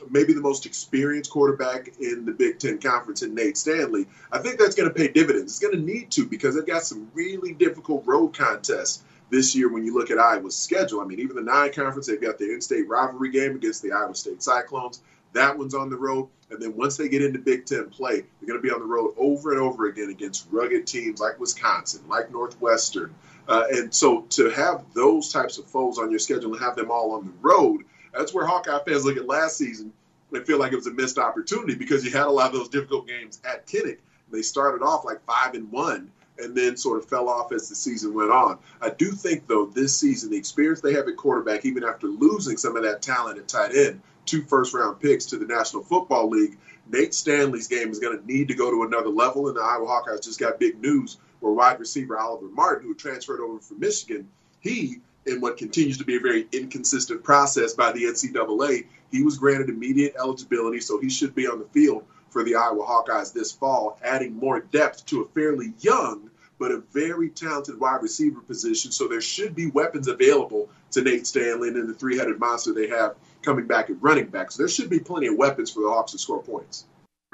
maybe 0.10 0.34
the 0.34 0.42
most 0.42 0.66
experienced 0.66 1.32
quarterback 1.32 1.88
in 2.00 2.26
the 2.26 2.32
Big 2.32 2.60
Ten 2.60 2.80
Conference 2.80 3.22
in 3.22 3.34
Nate 3.34 3.58
Stanley. 3.58 4.08
I 4.32 4.40
think 4.40 4.60
that's 4.60 4.76
going 4.76 4.90
to 4.90 4.94
pay 4.94 5.08
dividends. 5.08 5.54
It's 5.54 5.60
going 5.60 5.76
to 5.76 5.82
need 5.82 6.12
to 6.12 6.26
because 6.26 6.56
they've 6.56 6.66
got 6.66 6.84
some 6.84 7.10
really 7.14 7.54
difficult 7.54 8.06
road 8.06 8.36
contests 8.38 9.04
this 9.30 9.56
year 9.56 9.72
when 9.72 9.86
you 9.86 9.94
look 9.94 10.12
at 10.12 10.20
Iowa's 10.20 10.56
schedule. 10.56 11.02
I 11.02 11.06
mean, 11.06 11.20
even 11.20 11.36
the 11.36 11.42
nine 11.42 11.72
conference, 11.74 12.08
they've 12.08 12.22
got 12.22 12.38
the 12.38 12.54
in-state 12.54 12.88
rivalry 12.88 13.32
game 13.32 13.56
against 13.56 13.82
the 13.82 13.92
Iowa 13.92 14.16
State 14.16 14.44
Cyclones. 14.44 15.02
That 15.34 15.58
one's 15.58 15.74
on 15.74 15.90
the 15.90 15.98
road. 15.98 16.30
And 16.50 16.62
then 16.62 16.76
once 16.76 16.96
they 16.96 17.10
get 17.10 17.24
into 17.24 17.40
Big 17.40 17.66
Ten 17.66 17.90
play, 17.90 18.22
they're 18.22 18.48
going 18.48 18.60
to 18.60 18.64
be 18.64 18.72
on 18.72 18.80
the 18.80 18.86
road 18.86 19.16
over 19.18 19.52
and 19.52 19.60
over 19.60 19.88
again 19.88 20.10
against 20.10 20.48
rugged 20.52 20.86
teams 20.86 21.20
like 21.20 21.40
Wisconsin, 21.40 22.02
like 22.08 22.32
Northwestern. 22.32 23.16
Uh, 23.48 23.66
and 23.72 23.94
so 23.94 24.22
to 24.22 24.50
have 24.50 24.84
those 24.94 25.32
types 25.32 25.58
of 25.58 25.66
foes 25.66 26.00
on 26.00 26.10
your 26.10 26.20
schedule 26.20 26.54
and 26.54 26.62
have 26.62 26.76
them 26.76 26.90
all 26.92 27.12
on 27.12 27.26
the 27.26 27.34
road– 27.42 27.82
that's 28.16 28.34
where 28.34 28.46
Hawkeye 28.46 28.80
fans 28.86 29.06
look 29.06 29.18
at 29.18 29.28
last 29.28 29.58
season 29.58 29.92
and 30.34 30.46
feel 30.46 30.60
like 30.60 30.72
it 30.72 30.78
was 30.78 30.88
a 30.88 30.92
missed 30.92 31.18
opportunity 31.18 31.76
because 31.76 32.04
you 32.04 32.12
had 32.12 32.28
a 32.28 32.30
lot 32.30 32.48
of 32.48 32.54
those 32.54 32.70
difficult 32.70 33.08
games 33.08 33.42
at 33.46 33.68
Kinnick. 33.68 34.00
They 34.32 34.42
started 34.42 34.84
off 34.84 35.06
like 35.06 35.24
five 35.26 35.54
and 35.54 35.72
one 35.72 36.12
and 36.38 36.56
then 36.56 36.76
sort 36.76 36.98
of 36.98 37.08
fell 37.08 37.30
off 37.30 37.52
as 37.54 37.70
the 37.70 37.76
season 37.76 38.14
went 38.14 38.32
on. 38.32 38.60
I 38.82 38.90
do 38.90 39.12
think, 39.12 39.48
though, 39.48 39.68
this 39.68 39.98
season, 39.98 40.32
the 40.32 40.38
experience 40.38 40.82
they 40.82 40.94
have 40.94 41.08
at 41.08 41.16
quarterback, 41.16 41.64
even 41.66 41.86
after 41.86 42.08
losing 42.08 42.58
some 42.58 42.76
of 42.76 42.84
that 42.84 43.02
talent 43.02 43.38
at 43.38 43.48
tight 43.48 43.74
end, 43.74 44.02
two 44.26 44.44
first 44.44 44.74
round 44.74 45.00
picks 45.00 45.28
to 45.28 45.38
the 45.38 45.46
National 45.46 45.84
Football 45.84 46.30
League, 46.30 46.58
Nate 46.88 47.14
Stanley's 47.14 47.68
game 47.68 47.90
is 47.90 48.00
going 48.00 48.20
to 48.20 48.26
need 48.26 48.48
to 48.48 48.54
go 48.54 48.70
to 48.70 48.84
another 48.84 49.10
level. 49.10 49.48
And 49.48 49.58
the 49.58 49.62
Iowa 49.62 49.88
Hawkeyes 49.88 50.24
just 50.24 50.40
got 50.40 50.60
big 50.60 50.82
news 50.82 51.18
where 51.40 51.54
wide 51.54 51.80
receiver 51.80 52.18
Oliver 52.18 52.48
Martin, 52.50 52.88
who 52.88 52.94
transferred 52.94 53.40
over 53.40 53.60
from 53.60 53.80
Michigan, 53.80 54.28
he 54.60 55.02
in 55.26 55.42
what 55.42 55.58
continues 55.58 55.98
to 55.98 56.06
be 56.06 56.18
a 56.18 56.20
very 56.20 56.48
inconsistent 56.52 57.24
process 57.24 57.74
by 57.74 57.92
the 57.92 58.04
NCAA. 58.04 58.86
He 59.12 59.24
was 59.24 59.38
granted 59.38 59.70
immediate 59.70 60.16
eligibility, 60.20 60.80
so 60.80 61.00
he 61.00 61.10
should 61.10 61.34
be 61.34 61.48
on 61.48 61.60
the 61.60 61.66
field 61.66 62.04
for 62.30 62.44
the 62.44 62.56
Iowa 62.56 62.86
Hawkeyes 62.86 63.34
this 63.34 63.52
fall, 63.52 64.00
adding 64.04 64.36
more 64.36 64.60
depth 64.60 65.06
to 65.08 65.22
a 65.22 65.28
fairly 65.30 65.74
young 65.80 66.30
but 66.60 66.72
a 66.72 66.82
very 66.92 67.30
talented 67.30 67.80
wide 67.80 68.02
receiver 68.02 68.42
position. 68.42 68.92
So 68.92 69.08
there 69.08 69.22
should 69.22 69.56
be 69.56 69.68
weapons 69.68 70.08
available 70.08 70.70
to 70.92 71.02
Nate 71.02 71.28
Stanley 71.28 71.70
and 71.70 71.90
the 71.90 71.94
three 71.94 72.18
headed 72.18 72.40
monster 72.40 72.74
they 72.74 72.88
have 72.88 73.16
coming 73.42 73.68
back 73.68 73.90
at 73.90 74.02
running 74.02 74.28
back. 74.28 74.52
So 74.52 74.64
there 74.64 74.70
should 74.70 74.90
be 74.90 75.00
plenty 75.00 75.28
of 75.28 75.36
weapons 75.36 75.72
for 75.72 75.82
the 75.82 75.90
Hawks 75.90 76.14
to 76.14 76.18
score 76.18 76.42
points 76.42 76.86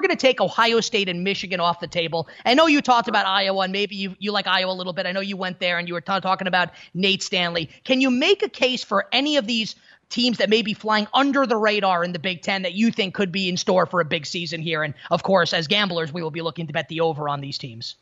we're 0.02 0.08
going 0.08 0.18
to 0.18 0.26
take 0.26 0.40
Ohio 0.40 0.80
State 0.80 1.08
and 1.08 1.22
Michigan 1.22 1.60
off 1.60 1.78
the 1.78 1.86
table. 1.86 2.26
I 2.44 2.54
know 2.54 2.66
you 2.66 2.82
talked 2.82 3.06
about 3.06 3.24
Iowa, 3.24 3.62
and 3.62 3.72
maybe 3.72 3.94
you, 3.94 4.16
you 4.18 4.32
like 4.32 4.48
Iowa 4.48 4.72
a 4.72 4.74
little 4.74 4.92
bit. 4.92 5.06
I 5.06 5.12
know 5.12 5.20
you 5.20 5.36
went 5.36 5.60
there 5.60 5.78
and 5.78 5.86
you 5.86 5.94
were 5.94 6.00
t- 6.00 6.20
talking 6.20 6.48
about 6.48 6.70
Nate 6.92 7.22
Stanley. 7.22 7.70
Can 7.84 8.00
you 8.00 8.10
make 8.10 8.42
a 8.42 8.48
case 8.48 8.82
for 8.82 9.06
any 9.12 9.36
of 9.36 9.46
these 9.46 9.76
teams 10.08 10.38
that 10.38 10.50
may 10.50 10.62
be 10.62 10.74
flying 10.74 11.06
under 11.14 11.46
the 11.46 11.56
radar 11.56 12.02
in 12.02 12.12
the 12.12 12.18
Big 12.18 12.42
Ten 12.42 12.62
that 12.62 12.72
you 12.72 12.90
think 12.90 13.14
could 13.14 13.30
be 13.30 13.48
in 13.48 13.56
store 13.56 13.86
for 13.86 14.00
a 14.00 14.04
big 14.04 14.26
season 14.26 14.60
here? 14.60 14.82
And 14.82 14.94
of 15.10 15.22
course, 15.22 15.52
as 15.52 15.68
gamblers, 15.68 16.12
we 16.12 16.20
will 16.20 16.32
be 16.32 16.42
looking 16.42 16.66
to 16.66 16.72
bet 16.72 16.88
the 16.88 17.00
over 17.00 17.28
on 17.28 17.40
these 17.40 17.56
teams. 17.56 17.94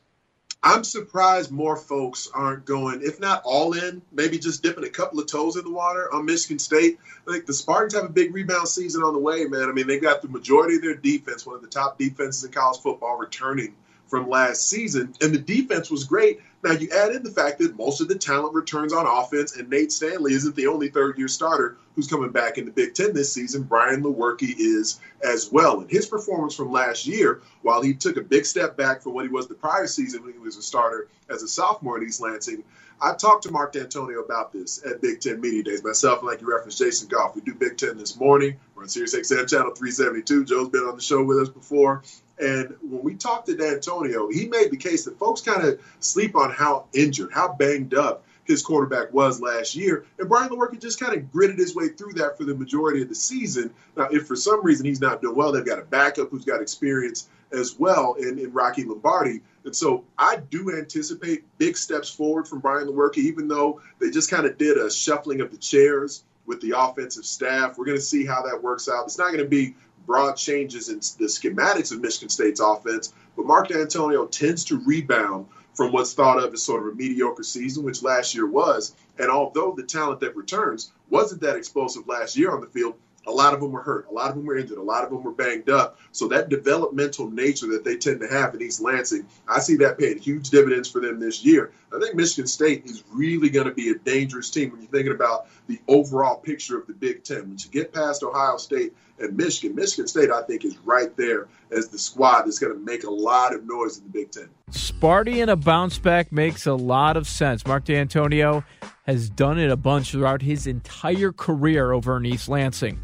I'm 0.62 0.84
surprised 0.84 1.50
more 1.50 1.76
folks 1.76 2.28
aren't 2.34 2.66
going, 2.66 3.00
if 3.02 3.18
not 3.18 3.40
all 3.44 3.72
in, 3.72 4.02
maybe 4.12 4.38
just 4.38 4.62
dipping 4.62 4.84
a 4.84 4.90
couple 4.90 5.18
of 5.18 5.26
toes 5.26 5.56
in 5.56 5.64
the 5.64 5.70
water 5.70 6.12
on 6.12 6.26
Michigan 6.26 6.58
State. 6.58 6.98
I 7.26 7.32
think 7.32 7.46
the 7.46 7.54
Spartans 7.54 7.94
have 7.94 8.04
a 8.04 8.12
big 8.12 8.34
rebound 8.34 8.68
season 8.68 9.02
on 9.02 9.14
the 9.14 9.18
way, 9.18 9.46
man. 9.46 9.70
I 9.70 9.72
mean, 9.72 9.86
they 9.86 9.98
got 9.98 10.20
the 10.20 10.28
majority 10.28 10.76
of 10.76 10.82
their 10.82 10.96
defense, 10.96 11.46
one 11.46 11.56
of 11.56 11.62
the 11.62 11.68
top 11.68 11.98
defenses 11.98 12.44
in 12.44 12.52
college 12.52 12.80
football, 12.80 13.16
returning 13.16 13.74
from 14.10 14.28
last 14.28 14.68
season, 14.68 15.14
and 15.20 15.32
the 15.32 15.38
defense 15.38 15.90
was 15.90 16.04
great. 16.04 16.40
Now 16.62 16.72
you 16.72 16.90
add 16.90 17.12
in 17.12 17.22
the 17.22 17.30
fact 17.30 17.58
that 17.60 17.76
most 17.76 18.00
of 18.00 18.08
the 18.08 18.18
talent 18.18 18.54
returns 18.54 18.92
on 18.92 19.06
offense, 19.06 19.56
and 19.56 19.70
Nate 19.70 19.92
Stanley 19.92 20.34
isn't 20.34 20.56
the 20.56 20.66
only 20.66 20.90
third-year 20.90 21.28
starter 21.28 21.78
who's 21.94 22.08
coming 22.08 22.30
back 22.30 22.58
in 22.58 22.66
the 22.66 22.70
Big 22.70 22.94
Ten 22.94 23.14
this 23.14 23.32
season. 23.32 23.62
Brian 23.62 24.02
Lewerke 24.02 24.54
is 24.58 25.00
as 25.24 25.50
well, 25.50 25.80
and 25.80 25.90
his 25.90 26.06
performance 26.06 26.54
from 26.54 26.72
last 26.72 27.06
year, 27.06 27.40
while 27.62 27.80
he 27.80 27.94
took 27.94 28.16
a 28.16 28.22
big 28.22 28.44
step 28.44 28.76
back 28.76 29.00
from 29.00 29.14
what 29.14 29.24
he 29.24 29.30
was 29.30 29.46
the 29.46 29.54
prior 29.54 29.86
season 29.86 30.22
when 30.22 30.32
he 30.32 30.38
was 30.38 30.56
a 30.56 30.62
starter 30.62 31.08
as 31.30 31.42
a 31.42 31.48
sophomore 31.48 31.96
at 31.96 32.02
East 32.02 32.20
Lansing, 32.20 32.62
I 33.02 33.14
talked 33.14 33.44
to 33.44 33.50
Mark 33.50 33.72
Dantonio 33.72 34.22
about 34.22 34.52
this 34.52 34.84
at 34.84 35.00
Big 35.00 35.20
Ten 35.20 35.40
Media 35.40 35.62
Days. 35.62 35.82
Myself 35.82 36.18
and 36.18 36.28
like 36.28 36.42
you 36.42 36.52
referenced 36.52 36.76
Jason 36.76 37.08
Goff. 37.08 37.34
We 37.34 37.40
do 37.40 37.54
Big 37.54 37.78
Ten 37.78 37.96
this 37.96 38.18
morning. 38.18 38.56
We're 38.74 38.82
on 38.82 38.88
Sirius 38.90 39.14
XM 39.14 39.48
Channel 39.48 39.74
372. 39.74 40.44
Joe's 40.44 40.68
been 40.68 40.82
on 40.82 40.96
the 40.96 41.02
show 41.02 41.24
with 41.24 41.38
us 41.38 41.48
before. 41.48 42.02
And 42.40 42.74
when 42.82 43.02
we 43.02 43.14
talked 43.14 43.46
to 43.46 43.54
Dantonio, 43.54 44.32
he 44.32 44.46
made 44.46 44.70
the 44.70 44.76
case 44.76 45.04
that 45.04 45.18
folks 45.18 45.40
kind 45.40 45.66
of 45.66 45.80
sleep 46.00 46.34
on 46.34 46.50
how 46.50 46.86
injured, 46.94 47.32
how 47.32 47.52
banged 47.52 47.94
up 47.94 48.24
his 48.44 48.62
quarterback 48.62 49.12
was 49.12 49.40
last 49.40 49.76
year. 49.76 50.04
And 50.18 50.28
Brian 50.28 50.50
Lewerke 50.50 50.80
just 50.80 50.98
kind 50.98 51.14
of 51.14 51.30
gritted 51.30 51.58
his 51.58 51.74
way 51.74 51.88
through 51.88 52.14
that 52.14 52.36
for 52.36 52.44
the 52.44 52.54
majority 52.54 53.02
of 53.02 53.08
the 53.08 53.14
season. 53.14 53.72
Now, 53.96 54.08
if 54.10 54.26
for 54.26 54.36
some 54.36 54.64
reason 54.64 54.86
he's 54.86 55.00
not 55.00 55.22
doing 55.22 55.36
well, 55.36 55.52
they've 55.52 55.64
got 55.64 55.78
a 55.78 55.84
backup 55.84 56.30
who's 56.30 56.44
got 56.44 56.60
experience 56.60 57.28
as 57.52 57.78
well 57.78 58.14
in, 58.14 58.38
in 58.38 58.52
Rocky 58.52 58.84
Lombardi. 58.84 59.40
And 59.64 59.76
so 59.76 60.04
I 60.18 60.36
do 60.36 60.76
anticipate 60.76 61.44
big 61.58 61.76
steps 61.76 62.10
forward 62.10 62.48
from 62.48 62.60
Brian 62.60 62.88
Lewerke, 62.88 63.18
even 63.18 63.48
though 63.48 63.80
they 64.00 64.10
just 64.10 64.30
kind 64.30 64.46
of 64.46 64.56
did 64.56 64.78
a 64.78 64.90
shuffling 64.90 65.40
of 65.40 65.50
the 65.50 65.58
chairs 65.58 66.24
with 66.46 66.60
the 66.60 66.76
offensive 66.76 67.24
staff. 67.24 67.78
We're 67.78 67.84
going 67.84 67.98
to 67.98 68.02
see 68.02 68.24
how 68.24 68.42
that 68.42 68.62
works 68.62 68.88
out. 68.88 69.04
It's 69.04 69.18
not 69.18 69.28
going 69.28 69.44
to 69.44 69.48
be 69.48 69.74
broad 70.06 70.36
changes 70.36 70.88
in 70.88 70.96
the 70.96 71.30
schematics 71.30 71.92
of 71.92 72.00
Michigan 72.00 72.28
State's 72.28 72.60
offense, 72.60 73.12
but 73.36 73.46
Mark 73.46 73.68
Dantonio 73.68 74.30
tends 74.30 74.64
to 74.66 74.82
rebound 74.84 75.46
from 75.74 75.92
what's 75.92 76.14
thought 76.14 76.42
of 76.42 76.52
as 76.52 76.62
sort 76.62 76.82
of 76.82 76.92
a 76.92 76.96
mediocre 76.96 77.42
season, 77.42 77.84
which 77.84 78.02
last 78.02 78.34
year 78.34 78.46
was. 78.46 78.94
And 79.18 79.30
although 79.30 79.72
the 79.76 79.82
talent 79.82 80.20
that 80.20 80.36
returns 80.36 80.92
wasn't 81.08 81.40
that 81.42 81.56
explosive 81.56 82.06
last 82.08 82.36
year 82.36 82.50
on 82.50 82.60
the 82.60 82.66
field, 82.66 82.94
a 83.26 83.30
lot 83.30 83.52
of 83.52 83.60
them 83.60 83.70
were 83.70 83.82
hurt. 83.82 84.06
A 84.08 84.12
lot 84.12 84.30
of 84.30 84.36
them 84.36 84.46
were 84.46 84.56
injured. 84.56 84.78
A 84.78 84.82
lot 84.82 85.04
of 85.04 85.10
them 85.10 85.22
were 85.22 85.32
banged 85.32 85.68
up. 85.68 85.98
So 86.12 86.28
that 86.28 86.48
developmental 86.48 87.30
nature 87.30 87.66
that 87.68 87.84
they 87.84 87.96
tend 87.96 88.20
to 88.20 88.28
have 88.28 88.54
in 88.54 88.62
East 88.62 88.80
Lansing, 88.80 89.26
I 89.46 89.60
see 89.60 89.76
that 89.76 89.98
paying 89.98 90.18
huge 90.18 90.50
dividends 90.50 90.90
for 90.90 91.00
them 91.00 91.20
this 91.20 91.44
year. 91.44 91.72
I 91.94 91.98
think 92.00 92.14
Michigan 92.14 92.46
State 92.46 92.86
is 92.86 93.04
really 93.12 93.50
going 93.50 93.66
to 93.66 93.74
be 93.74 93.90
a 93.90 93.94
dangerous 93.96 94.50
team 94.50 94.70
when 94.70 94.80
you're 94.80 94.90
thinking 94.90 95.12
about 95.12 95.48
the 95.66 95.80
overall 95.86 96.36
picture 96.36 96.78
of 96.78 96.86
the 96.86 96.94
Big 96.94 97.24
Ten. 97.24 97.40
When 97.40 97.58
you 97.58 97.70
get 97.70 97.92
past 97.92 98.22
Ohio 98.22 98.56
State 98.56 98.94
and 99.18 99.36
Michigan, 99.36 99.76
Michigan 99.76 100.08
State, 100.08 100.30
I 100.30 100.42
think, 100.42 100.64
is 100.64 100.78
right 100.78 101.14
there 101.16 101.48
as 101.70 101.88
the 101.88 101.98
squad 101.98 102.42
that's 102.42 102.58
going 102.58 102.72
to 102.72 102.78
make 102.78 103.04
a 103.04 103.10
lot 103.10 103.54
of 103.54 103.66
noise 103.66 103.98
in 103.98 104.04
the 104.04 104.10
Big 104.10 104.30
Ten. 104.30 104.48
Sparty 104.70 105.42
and 105.42 105.50
a 105.50 105.56
bounce 105.56 105.98
back 105.98 106.32
makes 106.32 106.66
a 106.66 106.74
lot 106.74 107.16
of 107.16 107.26
sense. 107.26 107.66
Mark 107.66 107.84
Dantonio 107.84 108.64
has 109.04 109.30
done 109.30 109.58
it 109.58 109.70
a 109.70 109.76
bunch 109.76 110.12
throughout 110.12 110.42
his 110.42 110.66
entire 110.66 111.32
career 111.32 111.92
over 111.92 112.16
in 112.16 112.26
East 112.26 112.48
Lansing. 112.48 112.98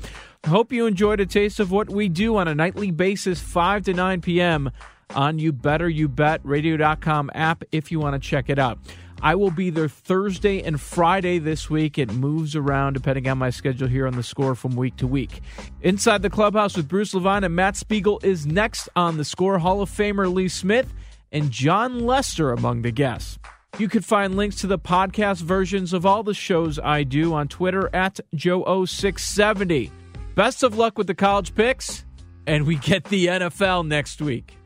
I 0.44 0.48
hope 0.48 0.72
you 0.72 0.87
enjoyed 0.87 1.20
a 1.20 1.26
taste 1.26 1.59
of 1.59 1.72
what 1.72 1.90
we 1.90 2.09
do 2.09 2.37
on 2.37 2.46
a 2.46 2.54
nightly 2.54 2.90
basis, 2.90 3.40
5 3.40 3.85
to 3.85 3.94
9 3.94 4.20
p.m. 4.20 4.70
on 5.14 5.38
You 5.38 5.52
Better 5.52 5.88
You 5.88 6.09
Bet 6.09 6.40
Radio.com 6.44 7.30
app 7.35 7.64
if 7.72 7.90
you 7.90 7.98
want 7.98 8.20
to 8.20 8.28
check 8.28 8.48
it 8.48 8.59
out. 8.59 8.78
I 9.22 9.35
will 9.35 9.50
be 9.50 9.70
there 9.70 9.88
Thursday 9.88 10.62
and 10.62 10.80
Friday 10.80 11.38
this 11.38 11.70
week. 11.70 11.98
It 11.98 12.12
moves 12.12 12.54
around 12.54 12.92
depending 12.92 13.26
on 13.28 13.38
my 13.38 13.50
schedule 13.50 13.88
here 13.88 14.06
on 14.06 14.14
the 14.14 14.22
score 14.22 14.54
from 14.54 14.76
week 14.76 14.96
to 14.96 15.06
week. 15.06 15.40
Inside 15.80 16.22
the 16.22 16.30
clubhouse 16.30 16.76
with 16.76 16.87
Bruce 16.87 17.14
Levine 17.14 17.44
and 17.44 17.56
Matt 17.56 17.76
Spiegel 17.76 18.20
is 18.22 18.46
next 18.46 18.88
on 18.94 19.16
the 19.16 19.24
score. 19.24 19.59
Hall 19.59 19.80
of 19.80 19.90
Famer 19.90 20.32
Lee 20.32 20.48
Smith 20.48 20.92
and 21.32 21.50
Jon 21.50 22.00
Lester 22.00 22.52
among 22.52 22.82
the 22.82 22.92
guests. 22.92 23.38
You 23.78 23.88
can 23.88 24.00
find 24.00 24.36
links 24.36 24.56
to 24.56 24.66
the 24.66 24.78
podcast 24.78 25.42
versions 25.42 25.92
of 25.92 26.06
all 26.06 26.22
the 26.22 26.32
shows 26.32 26.78
I 26.78 27.02
do 27.02 27.34
on 27.34 27.46
Twitter 27.46 27.94
at 27.94 28.18
Joe0670. 28.34 29.90
Best 30.34 30.62
of 30.62 30.78
luck 30.78 30.96
with 30.96 31.06
the 31.06 31.14
college 31.14 31.54
picks, 31.54 32.06
and 32.46 32.66
we 32.66 32.76
get 32.76 33.04
the 33.04 33.26
NFL 33.26 33.86
next 33.86 34.22
week. 34.22 34.56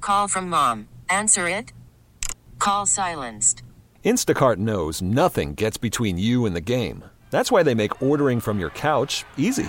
Call 0.00 0.26
from 0.26 0.50
mom. 0.50 0.88
Answer 1.08 1.48
it. 1.48 1.72
Call 2.58 2.84
silenced. 2.84 3.62
Instacart 4.04 4.56
knows 4.56 5.00
nothing 5.00 5.54
gets 5.54 5.76
between 5.76 6.18
you 6.18 6.46
and 6.46 6.56
the 6.56 6.60
game. 6.60 7.04
That's 7.30 7.52
why 7.52 7.62
they 7.62 7.74
make 7.74 8.02
ordering 8.02 8.40
from 8.40 8.58
your 8.58 8.70
couch 8.70 9.24
easy. 9.36 9.68